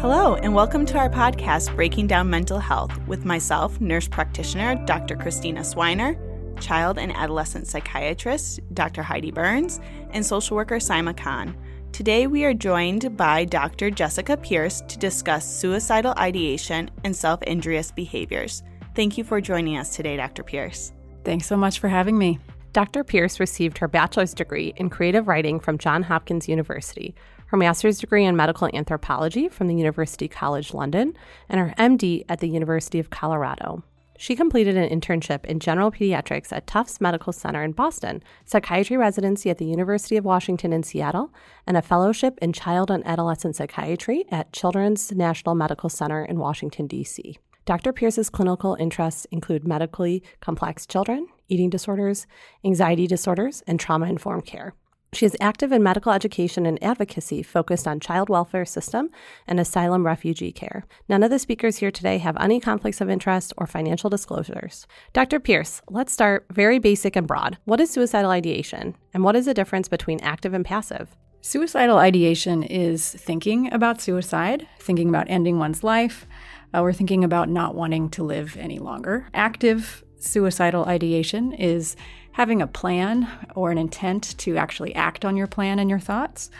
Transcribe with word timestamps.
Hello, 0.00 0.36
and 0.36 0.54
welcome 0.54 0.86
to 0.86 0.96
our 0.96 1.10
podcast, 1.10 1.74
Breaking 1.74 2.06
Down 2.06 2.30
Mental 2.30 2.60
Health, 2.60 2.96
with 3.08 3.24
myself, 3.24 3.80
nurse 3.80 4.06
practitioner 4.06 4.76
Dr. 4.86 5.16
Christina 5.16 5.62
Swiner, 5.62 6.16
child 6.60 6.98
and 6.98 7.10
adolescent 7.16 7.66
psychiatrist 7.66 8.60
Dr. 8.74 9.02
Heidi 9.02 9.32
Burns, 9.32 9.80
and 10.10 10.24
social 10.24 10.54
worker 10.54 10.76
Saima 10.76 11.16
Khan. 11.16 11.56
Today, 11.90 12.28
we 12.28 12.44
are 12.44 12.54
joined 12.54 13.16
by 13.16 13.44
Dr. 13.44 13.90
Jessica 13.90 14.36
Pierce 14.36 14.82
to 14.82 14.98
discuss 14.98 15.44
suicidal 15.44 16.14
ideation 16.16 16.92
and 17.02 17.14
self 17.14 17.42
injurious 17.42 17.90
behaviors. 17.90 18.62
Thank 18.94 19.18
you 19.18 19.24
for 19.24 19.40
joining 19.40 19.78
us 19.78 19.96
today, 19.96 20.16
Dr. 20.16 20.44
Pierce. 20.44 20.92
Thanks 21.24 21.48
so 21.48 21.56
much 21.56 21.80
for 21.80 21.88
having 21.88 22.16
me. 22.16 22.38
Dr. 22.72 23.02
Pierce 23.02 23.40
received 23.40 23.78
her 23.78 23.88
bachelor's 23.88 24.32
degree 24.32 24.72
in 24.76 24.90
creative 24.90 25.26
writing 25.26 25.58
from 25.58 25.76
Johns 25.76 26.06
Hopkins 26.06 26.46
University 26.46 27.16
her 27.48 27.56
master's 27.56 27.98
degree 27.98 28.24
in 28.24 28.36
medical 28.36 28.68
anthropology 28.74 29.48
from 29.48 29.66
the 29.66 29.74
University 29.74 30.28
College 30.28 30.72
London, 30.72 31.14
and 31.48 31.60
her 31.60 31.74
MD 31.76 32.24
at 32.28 32.40
the 32.40 32.48
University 32.48 32.98
of 32.98 33.10
Colorado. 33.10 33.82
She 34.20 34.34
completed 34.34 34.76
an 34.76 34.88
internship 34.88 35.44
in 35.44 35.60
general 35.60 35.92
pediatrics 35.92 36.52
at 36.52 36.66
Tufts 36.66 37.00
Medical 37.00 37.32
Center 37.32 37.62
in 37.62 37.70
Boston, 37.70 38.20
psychiatry 38.44 38.96
residency 38.96 39.48
at 39.48 39.58
the 39.58 39.64
University 39.64 40.16
of 40.16 40.24
Washington 40.24 40.72
in 40.72 40.82
Seattle, 40.82 41.32
and 41.68 41.76
a 41.76 41.82
fellowship 41.82 42.36
in 42.42 42.52
child 42.52 42.90
and 42.90 43.06
adolescent 43.06 43.54
psychiatry 43.54 44.24
at 44.30 44.52
Children's 44.52 45.12
National 45.12 45.54
Medical 45.54 45.88
Center 45.88 46.24
in 46.24 46.40
Washington, 46.40 46.88
D.C. 46.88 47.38
Dr. 47.64 47.92
Pierce's 47.92 48.28
clinical 48.28 48.76
interests 48.80 49.24
include 49.26 49.68
medically 49.68 50.22
complex 50.40 50.84
children, 50.84 51.28
eating 51.48 51.70
disorders, 51.70 52.26
anxiety 52.64 53.06
disorders, 53.06 53.62
and 53.68 53.78
trauma 53.78 54.06
informed 54.06 54.46
care. 54.46 54.74
She 55.14 55.24
is 55.24 55.36
active 55.40 55.72
in 55.72 55.82
medical 55.82 56.12
education 56.12 56.66
and 56.66 56.82
advocacy 56.84 57.42
focused 57.42 57.88
on 57.88 57.98
child 57.98 58.28
welfare 58.28 58.66
system 58.66 59.08
and 59.46 59.58
asylum 59.58 60.04
refugee 60.04 60.52
care. 60.52 60.84
None 61.08 61.22
of 61.22 61.30
the 61.30 61.38
speakers 61.38 61.78
here 61.78 61.90
today 61.90 62.18
have 62.18 62.36
any 62.38 62.60
conflicts 62.60 63.00
of 63.00 63.08
interest 63.08 63.54
or 63.56 63.66
financial 63.66 64.10
disclosures. 64.10 64.86
Dr. 65.14 65.40
Pierce, 65.40 65.80
let's 65.88 66.12
start 66.12 66.46
very 66.50 66.78
basic 66.78 67.16
and 67.16 67.26
broad. 67.26 67.56
What 67.64 67.80
is 67.80 67.90
suicidal 67.90 68.30
ideation, 68.30 68.96
and 69.14 69.24
what 69.24 69.34
is 69.34 69.46
the 69.46 69.54
difference 69.54 69.88
between 69.88 70.20
active 70.20 70.52
and 70.52 70.64
passive? 70.64 71.16
Suicidal 71.40 71.96
ideation 71.96 72.62
is 72.62 73.10
thinking 73.10 73.72
about 73.72 74.02
suicide, 74.02 74.66
thinking 74.78 75.08
about 75.08 75.30
ending 75.30 75.58
one's 75.58 75.82
life, 75.82 76.26
uh, 76.74 76.82
or 76.82 76.92
thinking 76.92 77.24
about 77.24 77.48
not 77.48 77.74
wanting 77.74 78.10
to 78.10 78.22
live 78.22 78.58
any 78.58 78.78
longer. 78.78 79.26
Active 79.32 80.04
suicidal 80.18 80.84
ideation 80.84 81.52
is 81.52 81.96
having 82.38 82.62
a 82.62 82.68
plan 82.68 83.28
or 83.56 83.72
an 83.72 83.78
intent 83.78 84.38
to 84.38 84.56
actually 84.56 84.94
act 84.94 85.24
on 85.24 85.36
your 85.36 85.48
plan 85.48 85.80
and 85.80 85.90
your 85.90 85.98
thoughts. 85.98 86.50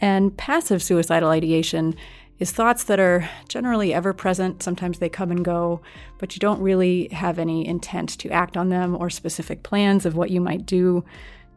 And 0.00 0.36
passive 0.36 0.82
suicidal 0.82 1.30
ideation 1.30 1.94
is 2.40 2.50
thoughts 2.50 2.82
that 2.84 2.98
are 2.98 3.30
generally 3.48 3.94
ever 3.94 4.12
present. 4.12 4.64
Sometimes 4.64 4.98
they 4.98 5.08
come 5.08 5.30
and 5.30 5.44
go, 5.44 5.80
but 6.18 6.34
you 6.34 6.40
don't 6.40 6.60
really 6.60 7.06
have 7.12 7.38
any 7.38 7.64
intent 7.68 8.18
to 8.18 8.30
act 8.30 8.56
on 8.56 8.68
them 8.68 8.96
or 8.96 9.10
specific 9.10 9.62
plans 9.62 10.04
of 10.04 10.16
what 10.16 10.30
you 10.30 10.40
might 10.40 10.66
do 10.66 11.04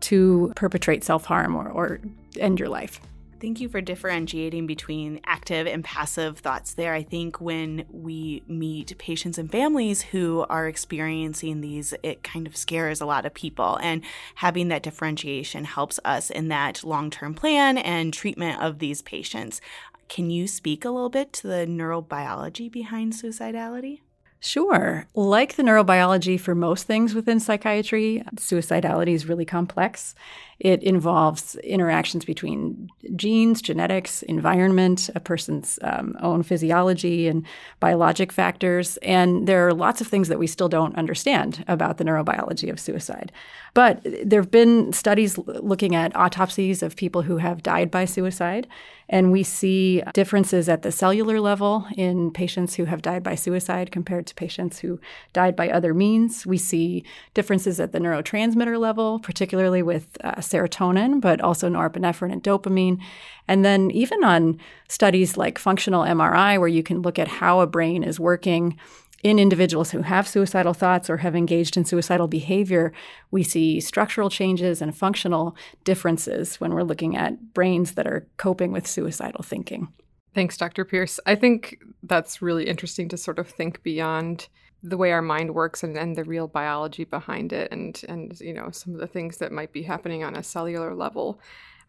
to 0.02 0.54
perpetrate 0.56 1.04
self 1.04 1.26
harm 1.26 1.56
or, 1.56 1.68
or 1.68 2.02
end 2.38 2.60
your 2.60 2.70
life. 2.70 3.02
Thank 3.42 3.60
you 3.60 3.70
for 3.70 3.82
differentiating 3.82 4.68
between 4.68 5.20
active 5.26 5.66
and 5.66 5.84
passive 5.84 6.38
thoughts 6.38 6.76
there. 6.76 6.94
I 6.94 7.02
think 7.02 7.42
when 7.42 7.86
we 7.90 8.44
meet 8.48 8.96
patients 9.00 9.40
and 9.40 9.52
families 9.52 10.04
who 10.04 10.46
are 10.48 10.68
experiencing 10.68 11.62
these, 11.62 11.96
it 12.04 12.22
kind 12.22 12.46
of 12.46 12.56
scares 12.56 13.02
a 13.02 13.06
lot 13.08 13.26
of 13.26 13.34
people. 13.34 13.80
And 13.82 14.04
having 14.36 14.68
that 14.68 14.84
differentiation 14.84 15.66
helps 15.66 16.00
us 16.06 16.30
in 16.30 16.50
that 16.50 16.84
long 16.84 17.10
term 17.10 17.34
plan 17.34 17.80
and 17.80 18.14
treatment 18.14 18.62
of 18.62 18.78
these 18.78 19.02
patients. 19.02 19.60
Can 20.08 20.30
you 20.30 20.48
speak 20.48 20.86
a 20.86 20.92
little 20.92 21.10
bit 21.10 21.34
to 21.34 21.48
the 21.48 21.66
neurobiology 21.66 22.72
behind 22.72 23.14
suicidality? 23.14 24.02
Sure. 24.44 25.06
Like 25.14 25.56
the 25.56 25.62
neurobiology 25.62 26.40
for 26.40 26.56
most 26.56 26.88
things 26.88 27.14
within 27.14 27.40
psychiatry, 27.40 28.24
suicidality 28.36 29.14
is 29.14 29.28
really 29.28 29.46
complex. 29.46 30.16
It 30.64 30.84
involves 30.84 31.56
interactions 31.56 32.24
between 32.24 32.92
genes, 33.16 33.64
genetics, 33.64 34.22
environment, 34.22 35.10
a 35.16 35.20
person's 35.20 35.80
um, 35.82 36.16
own 36.22 36.44
physiology, 36.44 37.28
and 37.28 37.48
biologic 37.80 38.32
factors. 38.32 38.98
And 38.98 39.48
there 39.48 39.68
are 39.68 39.74
lots 39.74 40.02
of 40.02 40.08
things 40.08 40.28
that 40.28 40.38
we 40.38 40.46
still 40.46 40.70
don't 40.70 40.96
understand 40.96 41.66
about 41.68 41.98
the 41.98 42.04
neurobiology 42.04 42.70
of 42.70 42.80
suicide. 42.80 43.32
But 43.74 44.06
there 44.24 44.42
have 44.42 44.52
been 44.52 44.94
studies 44.94 45.36
looking 45.40 45.96
at 45.96 46.16
autopsies 46.16 46.84
of 46.84 46.96
people 46.96 47.24
who 47.24 47.38
have 47.38 47.64
died 47.64 47.90
by 47.90 48.06
suicide. 48.06 48.68
And 49.10 49.32
we 49.32 49.44
see 49.44 50.02
differences 50.14 50.70
at 50.70 50.84
the 50.84 50.92
cellular 50.92 51.42
level 51.42 51.86
in 51.98 52.32
patients 52.32 52.76
who 52.76 52.86
have 52.86 53.02
died 53.02 53.24
by 53.24 53.36
suicide 53.36 53.92
compared 53.92 54.26
to 54.28 54.36
patients 54.36 54.80
who 54.80 55.00
died 55.34 55.56
by 55.56 55.70
other 55.70 55.94
means. 55.94 56.46
We 56.46 56.58
see 56.58 57.04
differences 57.34 57.80
at 57.80 57.92
the 57.92 58.00
neurotransmitter 58.00 58.80
level, 58.80 59.20
particularly 59.20 59.82
with 59.82 60.18
uh, 60.24 60.40
serotonin, 60.52 61.22
but 61.22 61.42
also 61.42 61.70
norepinephrine 61.70 62.32
and 62.32 62.44
dopamine. 62.44 63.00
And 63.48 63.64
then, 63.66 63.92
even 63.92 64.24
on 64.24 64.60
studies 64.88 65.38
like 65.38 65.58
functional 65.58 66.04
MRI, 66.04 66.60
where 66.60 66.68
you 66.68 66.84
can 66.84 67.02
look 67.02 67.18
at 67.18 67.28
how 67.28 67.60
a 67.60 67.68
brain 67.68 68.04
is 68.04 68.20
working 68.20 68.78
in 69.24 69.38
individuals 69.38 69.92
who 69.92 70.02
have 70.02 70.28
suicidal 70.28 70.74
thoughts 70.74 71.10
or 71.10 71.18
have 71.18 71.36
engaged 71.36 71.78
in 71.78 71.86
suicidal 71.86 72.28
behavior, 72.28 72.92
we 73.30 73.44
see 73.44 73.80
structural 73.80 74.30
changes 74.30 74.82
and 74.82 74.98
functional 74.98 75.56
differences 75.84 76.60
when 76.60 76.74
we're 76.74 76.84
looking 76.84 77.16
at 77.16 77.54
brains 77.54 77.94
that 77.94 78.08
are 78.08 78.28
coping 78.38 78.72
with 78.72 78.88
suicidal 78.88 79.44
thinking. 79.44 79.90
Thanks, 80.34 80.58
Dr. 80.58 80.86
Pierce. 80.86 81.20
I 81.26 81.36
think 81.36 81.78
that's 82.04 82.42
really 82.42 82.66
interesting 82.66 83.10
to 83.10 83.18
sort 83.18 83.38
of 83.38 83.50
think 83.50 83.84
beyond 83.84 84.48
the 84.84 84.98
way 84.98 85.12
our 85.12 85.22
mind 85.22 85.54
works 85.54 85.84
and, 85.84 85.98
and 85.98 86.16
the 86.16 86.24
real 86.24 86.48
biology 86.48 87.04
behind 87.04 87.54
it 87.54 87.72
and 87.72 88.02
and 88.10 88.40
you 88.40 88.54
know 88.54 88.70
some 88.72 88.94
of 88.94 89.00
the 89.00 89.08
things 89.08 89.38
that 89.38 89.52
might 89.52 89.72
be 89.72 89.84
happening 89.84 90.24
on 90.24 90.36
a 90.36 90.44
cellular 90.44 90.96
level 90.96 91.40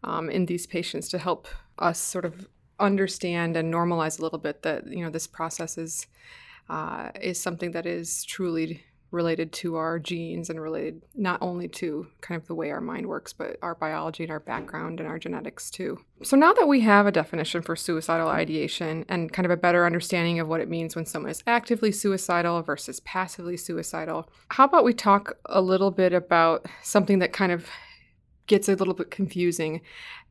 um, 0.03 0.29
in 0.29 0.45
these 0.45 0.67
patients 0.67 1.09
to 1.09 1.17
help 1.17 1.47
us 1.79 1.99
sort 1.99 2.25
of 2.25 2.47
understand 2.79 3.55
and 3.55 3.73
normalize 3.73 4.19
a 4.19 4.21
little 4.21 4.39
bit 4.39 4.61
that 4.63 4.85
you 4.87 5.03
know 5.03 5.09
this 5.09 5.27
process 5.27 5.77
is 5.77 6.07
uh, 6.69 7.09
is 7.19 7.39
something 7.41 7.71
that 7.71 7.85
is 7.85 8.23
truly 8.23 8.83
related 9.13 9.53
to 9.53 9.75
our 9.75 9.99
genes 9.99 10.49
and 10.49 10.59
related 10.59 11.03
not 11.13 11.37
only 11.41 11.67
to 11.67 12.07
kind 12.21 12.41
of 12.41 12.47
the 12.47 12.55
way 12.55 12.71
our 12.71 12.81
mind 12.81 13.05
works, 13.05 13.31
but 13.31 13.57
our 13.61 13.75
biology 13.75 14.23
and 14.23 14.31
our 14.31 14.39
background 14.39 14.99
and 14.99 15.07
our 15.07 15.19
genetics 15.19 15.69
too. 15.69 15.99
So 16.23 16.35
now 16.35 16.51
that 16.53 16.67
we 16.67 16.81
have 16.81 17.05
a 17.05 17.11
definition 17.11 17.61
for 17.61 17.75
suicidal 17.75 18.27
ideation 18.27 19.05
and 19.07 19.31
kind 19.31 19.45
of 19.45 19.51
a 19.51 19.57
better 19.57 19.85
understanding 19.85 20.39
of 20.39 20.47
what 20.47 20.61
it 20.61 20.69
means 20.69 20.95
when 20.95 21.05
someone 21.05 21.31
is 21.31 21.43
actively 21.45 21.91
suicidal 21.91 22.61
versus 22.63 22.99
passively 23.01 23.55
suicidal, 23.55 24.27
how 24.49 24.65
about 24.65 24.83
we 24.83 24.93
talk 24.93 25.37
a 25.45 25.61
little 25.61 25.91
bit 25.91 26.11
about 26.11 26.65
something 26.81 27.19
that 27.19 27.33
kind 27.33 27.51
of 27.51 27.69
gets 28.47 28.67
a 28.67 28.75
little 28.75 28.93
bit 28.93 29.11
confusing 29.11 29.81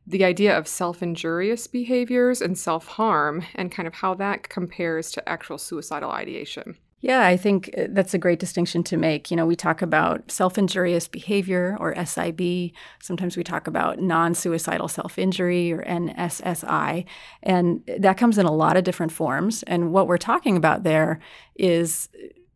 the 0.05 0.25
idea 0.25 0.57
of 0.57 0.67
self 0.67 1.01
injurious 1.01 1.67
behaviors 1.67 2.41
and 2.41 2.57
self 2.57 2.87
harm 2.87 3.45
and 3.55 3.71
kind 3.71 3.87
of 3.87 3.93
how 3.93 4.13
that 4.15 4.49
compares 4.49 5.11
to 5.11 5.29
actual 5.29 5.57
suicidal 5.57 6.11
ideation. 6.11 6.77
Yeah, 7.03 7.25
I 7.27 7.35
think 7.35 7.69
uh, 7.77 7.87
that's 7.89 8.13
a 8.13 8.17
great 8.17 8.39
distinction 8.39 8.81
to 8.83 8.95
make. 8.95 9.29
You 9.29 9.35
know, 9.35 9.45
we 9.45 9.57
talk 9.57 9.81
about 9.81 10.31
self 10.31 10.57
injurious 10.57 11.09
behavior 11.09 11.75
or 11.81 11.93
SIB. 12.05 12.71
Sometimes 13.01 13.35
we 13.35 13.43
talk 13.43 13.67
about 13.67 13.99
non 13.99 14.33
suicidal 14.33 14.87
self 14.87 15.19
injury 15.19 15.73
or 15.73 15.83
NSSI. 15.83 17.03
And 17.43 17.83
that 17.99 18.17
comes 18.17 18.37
in 18.37 18.45
a 18.45 18.53
lot 18.53 18.77
of 18.77 18.85
different 18.85 19.11
forms. 19.11 19.63
And 19.63 19.91
what 19.91 20.07
we're 20.07 20.17
talking 20.17 20.55
about 20.55 20.83
there 20.83 21.19
is 21.55 22.07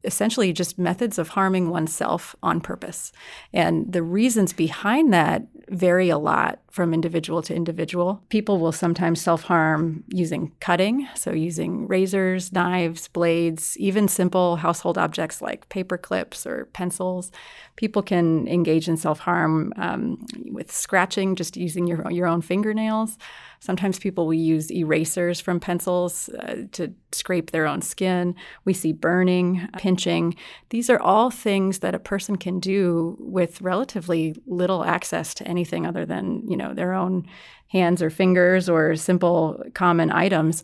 essentially 0.07 0.51
just 0.53 0.79
methods 0.79 1.19
of 1.19 1.29
harming 1.29 1.69
oneself 1.69 2.35
on 2.41 2.61
purpose. 2.61 3.11
And 3.53 3.91
the 3.91 4.01
reasons 4.01 4.53
behind 4.53 5.13
that 5.13 5.45
vary 5.69 6.09
a 6.09 6.17
lot 6.17 6.59
from 6.71 6.93
individual 6.93 7.41
to 7.41 7.53
individual. 7.53 8.23
People 8.29 8.59
will 8.59 8.71
sometimes 8.71 9.19
self 9.19 9.43
harm 9.43 10.03
using 10.07 10.53
cutting, 10.59 11.07
so 11.15 11.31
using 11.31 11.87
razors, 11.87 12.53
knives, 12.53 13.07
blades, 13.09 13.75
even 13.77 14.07
simple 14.07 14.55
household 14.55 14.97
objects 14.97 15.41
like 15.41 15.67
paper 15.69 15.97
clips 15.97 16.45
or 16.45 16.65
pencils. 16.73 17.31
People 17.75 18.01
can 18.01 18.47
engage 18.47 18.87
in 18.87 18.95
self 18.95 19.19
harm 19.19 19.73
um, 19.75 20.25
with 20.51 20.71
scratching, 20.71 21.35
just 21.35 21.57
using 21.57 21.85
your, 21.85 22.09
your 22.11 22.27
own 22.27 22.41
fingernails. 22.41 23.17
Sometimes 23.59 23.99
people 23.99 24.25
will 24.25 24.33
use 24.33 24.71
erasers 24.71 25.39
from 25.39 25.59
pencils 25.59 26.29
uh, 26.29 26.63
to 26.73 26.93
scrape 27.11 27.51
their 27.51 27.65
own 27.65 27.81
skin. 27.81 28.35
We 28.65 28.73
see 28.73 28.93
burning, 28.93 29.67
pinching. 29.77 30.35
These 30.69 30.89
are 30.89 30.99
all 30.99 31.29
things 31.29 31.79
that 31.79 31.95
a 31.95 31.99
person 31.99 32.35
can 32.37 32.59
do 32.59 33.17
with 33.19 33.61
relatively 33.61 34.35
little 34.45 34.83
access 34.83 35.33
to 35.35 35.47
anything 35.47 35.85
other 35.85 36.05
than, 36.05 36.47
you 36.47 36.57
know, 36.57 36.73
their 36.73 36.93
own 36.93 37.27
hands 37.69 38.01
or 38.01 38.09
fingers 38.09 38.69
or 38.69 38.95
simple 38.95 39.63
common 39.73 40.11
items. 40.11 40.63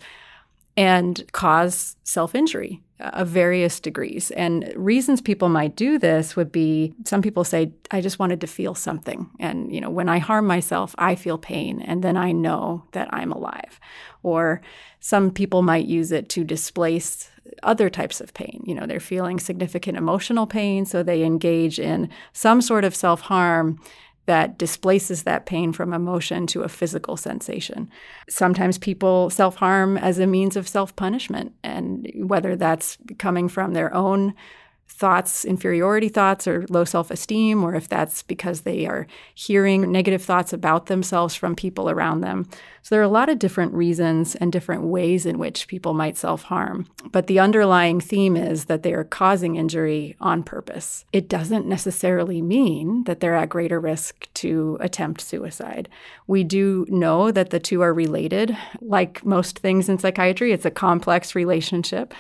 And 0.76 1.24
cause 1.32 1.96
self 2.04 2.34
injury 2.36 2.82
uh, 3.00 3.12
of 3.14 3.28
various 3.28 3.80
degrees. 3.80 4.32
And 4.32 4.72
reasons 4.76 5.22
people 5.22 5.50
might 5.50 5.76
do 5.76 6.00
this 6.00 6.36
would 6.36 6.52
be 6.52 6.94
some 7.06 7.22
people 7.22 7.44
say, 7.44 7.72
I 7.92 8.02
just 8.02 8.20
wanted 8.20 8.42
to 8.42 8.48
feel 8.48 8.76
something. 8.76 9.30
And, 9.40 9.74
you 9.74 9.82
know, 9.82 9.90
when 9.90 10.10
I 10.10 10.20
harm 10.20 10.48
myself, 10.48 10.96
I 10.98 11.16
feel 11.16 11.38
pain, 11.38 11.82
and 11.82 12.04
then 12.04 12.18
I 12.18 12.32
know 12.32 12.86
that 12.92 13.14
I'm 13.14 13.32
alive. 13.32 13.80
Or 14.24 14.62
some 15.00 15.32
people 15.32 15.62
might 15.62 15.86
use 15.86 16.12
it 16.12 16.30
to 16.30 16.44
displace 16.44 17.30
other 17.62 17.90
types 17.90 18.22
of 18.22 18.34
pain. 18.34 18.64
You 18.66 18.74
know, 18.74 18.86
they're 18.86 19.00
feeling 19.00 19.40
significant 19.40 19.98
emotional 19.98 20.48
pain, 20.48 20.86
so 20.86 21.04
they 21.04 21.24
engage 21.24 21.80
in 21.80 22.10
some 22.32 22.62
sort 22.62 22.86
of 22.86 22.96
self 22.96 23.22
harm 23.22 23.80
that 24.26 24.58
displaces 24.58 25.24
that 25.24 25.46
pain 25.46 25.74
from 25.74 25.94
emotion 25.94 26.48
to 26.48 26.62
a 26.62 26.70
physical 26.70 27.18
sensation. 27.18 27.90
Sometimes 28.30 28.78
people 28.78 29.30
self 29.30 29.56
harm 29.56 29.98
as 29.98 30.20
a 30.20 30.28
means 30.28 30.56
of 30.56 30.68
self 30.68 30.96
punishment, 30.96 31.54
and 31.64 32.10
whether 32.16 32.56
that's 32.56 32.98
coming 33.18 33.50
from 33.50 33.74
their 33.74 33.94
own 33.94 34.34
thoughts, 34.88 35.44
inferiority 35.44 36.08
thoughts, 36.08 36.48
or 36.48 36.66
low 36.70 36.86
self 36.86 37.12
esteem, 37.12 37.64
or 37.64 37.76
if 37.76 37.90
that's 37.90 38.22
because 38.24 38.62
they 38.62 38.86
are 38.86 39.08
hearing 39.34 39.92
negative 39.92 40.24
thoughts 40.24 40.54
about 40.54 40.86
themselves 40.86 41.36
from 41.36 41.56
people 41.56 41.90
around 41.90 42.22
them. 42.22 42.48
So 42.84 42.96
there 42.96 43.02
are 43.02 43.04
a 43.04 43.10
lot 43.10 43.30
of 43.30 43.40
different 43.40 43.74
reasons 43.74 44.36
and 44.36 44.52
different 44.52 44.84
ways 44.84 45.26
in 45.26 45.40
which 45.40 45.68
people 45.68 45.94
might 45.94 46.18
self 46.18 46.44
harm. 46.44 46.88
But 47.12 47.28
the 47.28 47.40
underlying 47.40 48.00
theme 48.00 48.38
is 48.38 48.66
that 48.66 48.84
they 48.84 48.94
are 48.94 49.04
causing 49.04 49.56
injury 49.56 50.16
on 50.20 50.44
purpose. 50.44 51.06
It 51.12 51.28
doesn't 51.28 51.66
necessarily 51.66 52.42
mean 52.42 53.04
that 53.06 53.20
they're 53.20 53.36
at 53.36 53.50
greater 53.50 53.80
risk 53.80 54.28
to 54.36 54.78
attempt 54.80 55.22
suicide. 55.22 55.90
We 56.28 56.44
do 56.44 56.86
know 56.90 57.32
that 57.32 57.50
the 57.50 57.60
two 57.60 57.82
are 57.82 57.94
related. 57.94 58.56
Like 58.80 59.26
most 59.26 59.60
things 59.60 59.90
in 59.90 59.98
psychiatry, 59.98 60.52
it's 60.52 60.66
a 60.66 60.72
complex 60.72 61.36
relationship. 61.36 62.14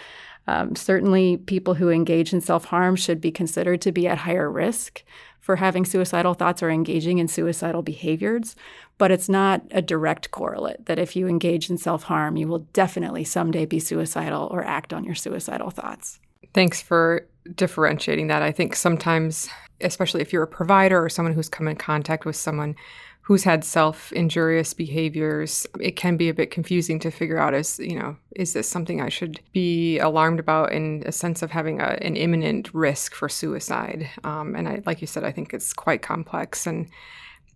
Um, 0.47 0.75
certainly, 0.75 1.37
people 1.37 1.75
who 1.75 1.89
engage 1.89 2.33
in 2.33 2.41
self 2.41 2.65
harm 2.65 2.95
should 2.95 3.21
be 3.21 3.31
considered 3.31 3.81
to 3.81 3.91
be 3.91 4.07
at 4.07 4.19
higher 4.19 4.51
risk 4.51 5.03
for 5.39 5.57
having 5.57 5.83
suicidal 5.83 6.33
thoughts 6.33 6.63
or 6.63 6.69
engaging 6.69 7.17
in 7.17 7.27
suicidal 7.27 7.81
behaviors. 7.81 8.55
But 8.97 9.11
it's 9.11 9.27
not 9.27 9.61
a 9.71 9.81
direct 9.81 10.31
correlate 10.31 10.85
that 10.85 10.99
if 10.99 11.15
you 11.15 11.27
engage 11.27 11.69
in 11.69 11.77
self 11.77 12.03
harm, 12.03 12.37
you 12.37 12.47
will 12.47 12.67
definitely 12.73 13.23
someday 13.23 13.65
be 13.65 13.79
suicidal 13.79 14.47
or 14.51 14.63
act 14.63 14.93
on 14.93 15.03
your 15.03 15.15
suicidal 15.15 15.69
thoughts. 15.69 16.19
Thanks 16.53 16.81
for 16.81 17.27
differentiating 17.55 18.27
that. 18.27 18.41
I 18.41 18.51
think 18.51 18.75
sometimes, 18.75 19.49
especially 19.81 20.21
if 20.21 20.31
you're 20.31 20.43
a 20.43 20.47
provider 20.47 21.03
or 21.03 21.09
someone 21.09 21.33
who's 21.33 21.49
come 21.49 21.67
in 21.67 21.75
contact 21.75 22.25
with 22.25 22.35
someone 22.35 22.75
who's 23.23 23.43
had 23.43 23.63
self-injurious 23.63 24.73
behaviors 24.73 25.65
it 25.79 25.95
can 25.95 26.17
be 26.17 26.29
a 26.29 26.33
bit 26.33 26.51
confusing 26.51 26.99
to 26.99 27.09
figure 27.09 27.37
out 27.37 27.53
as 27.53 27.79
you 27.79 27.97
know 27.97 28.15
is 28.35 28.53
this 28.53 28.69
something 28.69 29.01
i 29.01 29.09
should 29.09 29.39
be 29.51 29.97
alarmed 29.99 30.39
about 30.39 30.71
in 30.71 31.03
a 31.05 31.11
sense 31.11 31.41
of 31.41 31.51
having 31.51 31.79
a, 31.81 31.97
an 32.01 32.15
imminent 32.15 32.73
risk 32.73 33.15
for 33.15 33.27
suicide 33.27 34.09
um, 34.23 34.55
and 34.55 34.67
I, 34.67 34.81
like 34.85 35.01
you 35.01 35.07
said 35.07 35.23
i 35.23 35.31
think 35.31 35.53
it's 35.53 35.73
quite 35.73 36.01
complex 36.01 36.67
and 36.67 36.87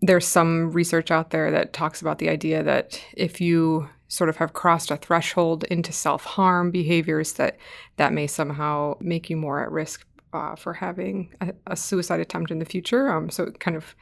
there's 0.01 0.27
some 0.27 0.71
research 0.71 1.11
out 1.11 1.31
there 1.31 1.51
that 1.51 1.73
talks 1.73 2.01
about 2.01 2.19
the 2.19 2.29
idea 2.29 2.63
that 2.63 3.01
if 3.13 3.41
you 3.41 3.89
sort 4.09 4.29
of 4.29 4.37
have 4.37 4.53
crossed 4.53 4.91
a 4.91 4.97
threshold 4.97 5.65
into 5.65 5.91
self-harm 5.91 6.71
behaviors 6.71 7.33
that 7.33 7.57
that 7.97 8.13
may 8.13 8.27
somehow 8.27 8.95
make 9.01 9.29
you 9.29 9.35
more 9.35 9.61
at 9.61 9.71
risk 9.71 10.05
uh, 10.33 10.55
for 10.55 10.73
having 10.73 11.33
a, 11.41 11.53
a, 11.67 11.75
suicide 11.75 12.19
attempt 12.19 12.51
in 12.51 12.59
the 12.59 12.65
future. 12.65 13.09
Um, 13.09 13.29
so 13.29 13.45
kind 13.59 13.77
of 13.77 13.95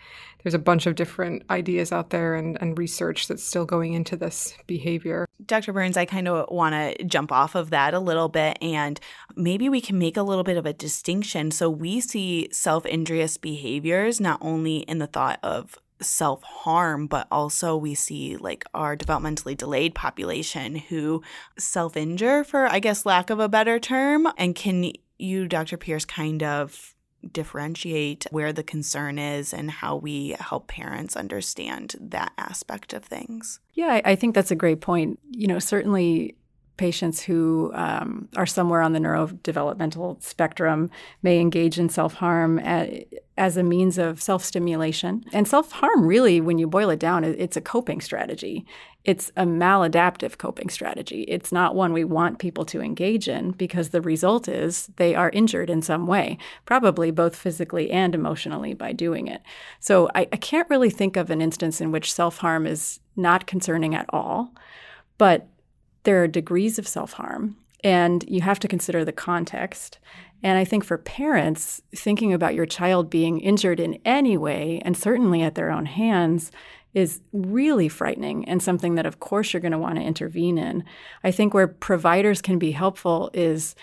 there's 0.46 0.54
a 0.54 0.60
bunch 0.60 0.86
of 0.86 0.94
different 0.94 1.42
ideas 1.50 1.92
out 1.92 2.12
there 2.12 2.36
and, 2.36 2.56
and 2.62 2.78
research 2.78 3.28
that's 3.28 3.44
still 3.44 3.66
going 3.66 3.94
into 3.94 4.16
this 4.16 4.56
behavior. 4.68 5.26
Dr. 5.44 5.74
Burns, 5.74 5.98
I 5.98 6.06
kind 6.06 6.28
of 6.28 6.52
want 6.52 6.76
to 6.76 7.04
jump 7.04 7.32
off 7.32 7.56
of 7.56 7.72
that 7.72 7.96
a 7.96 8.00
little 8.00 8.30
bit 8.30 8.60
and 8.62 9.00
maybe 9.36 9.70
we 9.70 9.82
can 9.82 9.98
make 9.98 10.18
a 10.18 10.22
little 10.22 10.44
bit 10.44 10.56
of 10.56 10.68
a 10.68 10.72
distinction. 10.72 11.50
So 11.50 11.68
we 11.68 12.00
see 12.00 12.48
self 12.52 12.86
injurious 12.86 13.38
behaviors 13.38 14.22
not 14.22 14.38
only 14.40 14.78
in 14.78 15.00
the 15.00 15.08
thought 15.08 15.40
of 15.42 15.80
self 16.00 16.44
harm, 16.44 17.08
but 17.08 17.26
also 17.32 17.76
we 17.76 17.96
see 17.96 18.38
like 18.38 18.66
our 18.76 18.96
developmentally 18.96 19.58
delayed 19.58 19.96
population 19.96 20.76
who 20.76 21.24
self 21.58 21.98
injure, 21.98 22.44
for 22.44 22.68
I 22.68 22.78
guess 22.78 23.04
lack 23.04 23.32
of 23.32 23.40
a 23.40 23.50
better 23.50 23.80
term. 23.80 24.28
And 24.38 24.54
can 24.54 24.92
you, 25.18 25.48
Dr. 25.48 25.78
Pierce, 25.78 26.06
kind 26.06 26.44
of 26.44 26.95
differentiate 27.32 28.26
where 28.32 28.54
the 28.54 28.64
concern 28.64 29.18
is 29.18 29.54
and 29.54 29.70
how 29.70 29.96
we 29.96 30.36
help 30.40 30.68
parents 30.68 31.16
understand 31.16 31.96
that 32.00 32.34
aspect 32.38 32.94
of 32.94 33.04
things. 33.04 33.60
Yeah, 33.74 34.02
I 34.04 34.16
think 34.16 34.36
that's 34.36 34.52
a 34.52 34.56
great 34.56 34.82
point. 34.82 35.20
You 35.32 35.48
know, 35.48 35.60
certainly 35.60 36.36
patients 36.78 37.22
who 37.22 37.72
um, 37.74 38.28
are 38.36 38.46
somewhere 38.46 38.82
on 38.82 38.94
the 38.94 39.00
neurodevelopmental 39.00 40.22
spectrum 40.22 40.90
may 41.22 41.40
engage 41.40 41.80
in 41.80 41.90
self 41.90 42.16
harm 42.16 42.60
as 43.38 43.58
a 43.58 43.64
means 43.64 43.98
of 43.98 44.22
self 44.22 44.44
stimulation. 44.44 45.24
And 45.34 45.48
self 45.48 45.72
harm, 45.72 46.06
really, 46.06 46.42
when 46.42 46.58
you 46.58 46.68
boil 46.68 46.90
it 46.90 47.00
down, 47.00 47.24
it's 47.24 47.58
a 47.58 47.62
coping 47.62 48.02
strategy. 48.02 48.66
It's 49.04 49.32
a 49.38 49.44
maladaptive 49.44 50.38
coping 50.38 50.70
strategy. 50.70 51.22
It's 51.24 51.52
not 51.52 51.76
one 51.76 51.94
we 51.94 52.04
want 52.04 52.40
people 52.40 52.66
to 52.66 52.82
engage 52.82 53.30
in 53.30 53.52
because 53.52 53.90
the 53.90 54.02
result 54.02 54.48
is 54.48 54.88
they 54.96 55.14
are 55.14 55.30
injured 55.30 55.70
in 55.70 55.84
some 55.84 56.08
way, 56.08 56.40
probably 56.66 57.12
both 57.12 57.36
physically 57.36 57.92
and 57.92 58.16
emotionally 58.16 58.74
by 58.74 58.94
doing 58.94 59.28
it. 59.28 59.44
So 59.80 60.10
I, 60.16 60.22
I 60.34 60.38
can't 60.38 60.70
really 60.70 60.90
think 60.90 61.18
of 61.18 61.30
an 61.30 61.42
instance 61.42 61.80
in 61.80 61.92
which 61.92 62.14
self 62.14 62.40
harm 62.40 62.66
is 62.66 63.00
not 63.16 63.48
concerning 63.48 63.96
at 63.96 64.08
all. 64.10 64.52
But 65.18 65.48
there 66.06 66.24
are 66.24 66.28
degrees 66.28 66.80
of 66.80 66.88
self 66.88 67.14
harm, 67.14 67.58
and 67.84 68.24
you 68.28 68.42
have 68.42 68.60
to 68.60 68.68
consider 68.68 69.04
the 69.04 69.12
context. 69.12 70.00
And 70.44 70.58
I 70.58 70.64
think 70.64 70.84
for 70.84 70.98
parents, 70.98 71.82
thinking 71.96 72.34
about 72.34 72.56
your 72.56 72.66
child 72.66 73.10
being 73.10 73.40
injured 73.40 73.80
in 73.80 74.00
any 74.06 74.38
way, 74.38 74.82
and 74.86 74.96
certainly 74.96 75.42
at 75.42 75.56
their 75.56 75.72
own 75.72 75.86
hands, 75.86 76.52
is 76.94 77.20
really 77.34 77.90
frightening 77.90 78.48
and 78.48 78.64
something 78.64 78.96
that, 78.96 79.06
of 79.06 79.20
course, 79.20 79.52
you're 79.52 79.62
going 79.62 79.72
to 79.72 79.78
want 79.78 79.98
to 79.98 80.02
intervene 80.02 80.58
in. 80.58 80.84
I 81.24 81.32
think 81.32 81.54
where 81.54 81.68
providers 81.68 82.42
can 82.42 82.58
be 82.58 82.72
helpful 82.72 83.30
is 83.34 83.76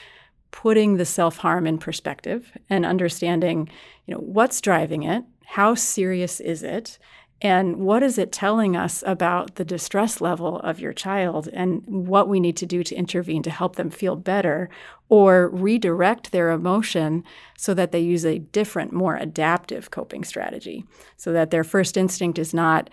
putting 0.50 0.96
the 0.96 1.04
self 1.04 1.38
harm 1.38 1.66
in 1.66 1.78
perspective 1.78 2.56
and 2.70 2.86
understanding, 2.86 3.68
you 4.06 4.14
know, 4.14 4.20
what's 4.20 4.60
driving 4.60 5.02
it, 5.02 5.24
how 5.44 5.74
serious 5.74 6.40
is 6.40 6.62
it, 6.62 6.98
and 7.42 7.78
what 7.78 8.04
is 8.04 8.18
it 8.18 8.30
telling 8.30 8.76
us 8.76 9.02
about 9.04 9.56
the 9.56 9.64
distress 9.64 10.20
level 10.20 10.60
of 10.60 10.78
your 10.78 10.92
child 10.92 11.48
and 11.52 11.82
what 11.86 12.28
we 12.28 12.38
need 12.38 12.56
to 12.58 12.66
do 12.66 12.84
to 12.84 12.94
intervene 12.94 13.42
to 13.42 13.50
help 13.50 13.74
them 13.74 13.90
feel 13.90 14.14
better 14.14 14.70
or 15.08 15.48
redirect 15.48 16.30
their 16.30 16.50
emotion 16.50 17.24
so 17.58 17.74
that 17.74 17.90
they 17.90 17.98
use 17.98 18.24
a 18.24 18.38
different, 18.38 18.92
more 18.92 19.16
adaptive 19.16 19.90
coping 19.90 20.22
strategy? 20.22 20.84
So 21.16 21.32
that 21.32 21.50
their 21.50 21.64
first 21.64 21.96
instinct 21.96 22.38
is 22.38 22.54
not, 22.54 22.88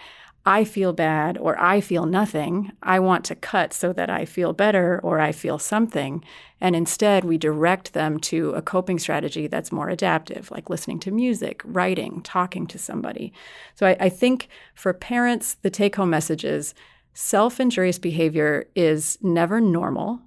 I 0.50 0.64
feel 0.64 0.94
bad 0.94 1.38
or 1.38 1.62
I 1.62 1.80
feel 1.80 2.08
nothing. 2.08 2.72
I 2.82 3.00
want 3.00 3.24
to 3.26 3.36
cut 3.36 3.72
so 3.72 3.94
that 3.94 4.10
I 4.10 4.26
feel 4.26 4.52
better 4.52 5.00
or 5.04 5.20
I 5.20 5.32
feel 5.32 5.60
something. 5.60 6.24
And 6.60 6.76
instead, 6.76 7.24
we 7.24 7.38
direct 7.38 7.94
them 7.94 8.20
to 8.22 8.54
a 8.54 8.62
coping 8.64 8.98
strategy 8.98 9.46
that's 9.46 9.72
more 9.72 9.90
adaptive, 9.90 10.50
like 10.50 10.68
listening 10.68 11.00
to 11.02 11.12
music, 11.12 11.62
writing, 11.64 12.22
talking 12.24 12.66
to 12.66 12.80
somebody. 12.80 13.32
So 13.76 13.86
I, 13.86 13.96
I 14.00 14.10
think 14.10 14.50
for 14.74 14.92
parents, 14.92 15.54
the 15.54 15.70
take 15.70 15.98
home 15.98 16.10
message 16.10 16.44
is 16.44 16.74
self 17.14 17.60
injurious 17.60 18.00
behavior 18.00 18.66
is 18.74 19.20
never 19.22 19.62
normal, 19.62 20.20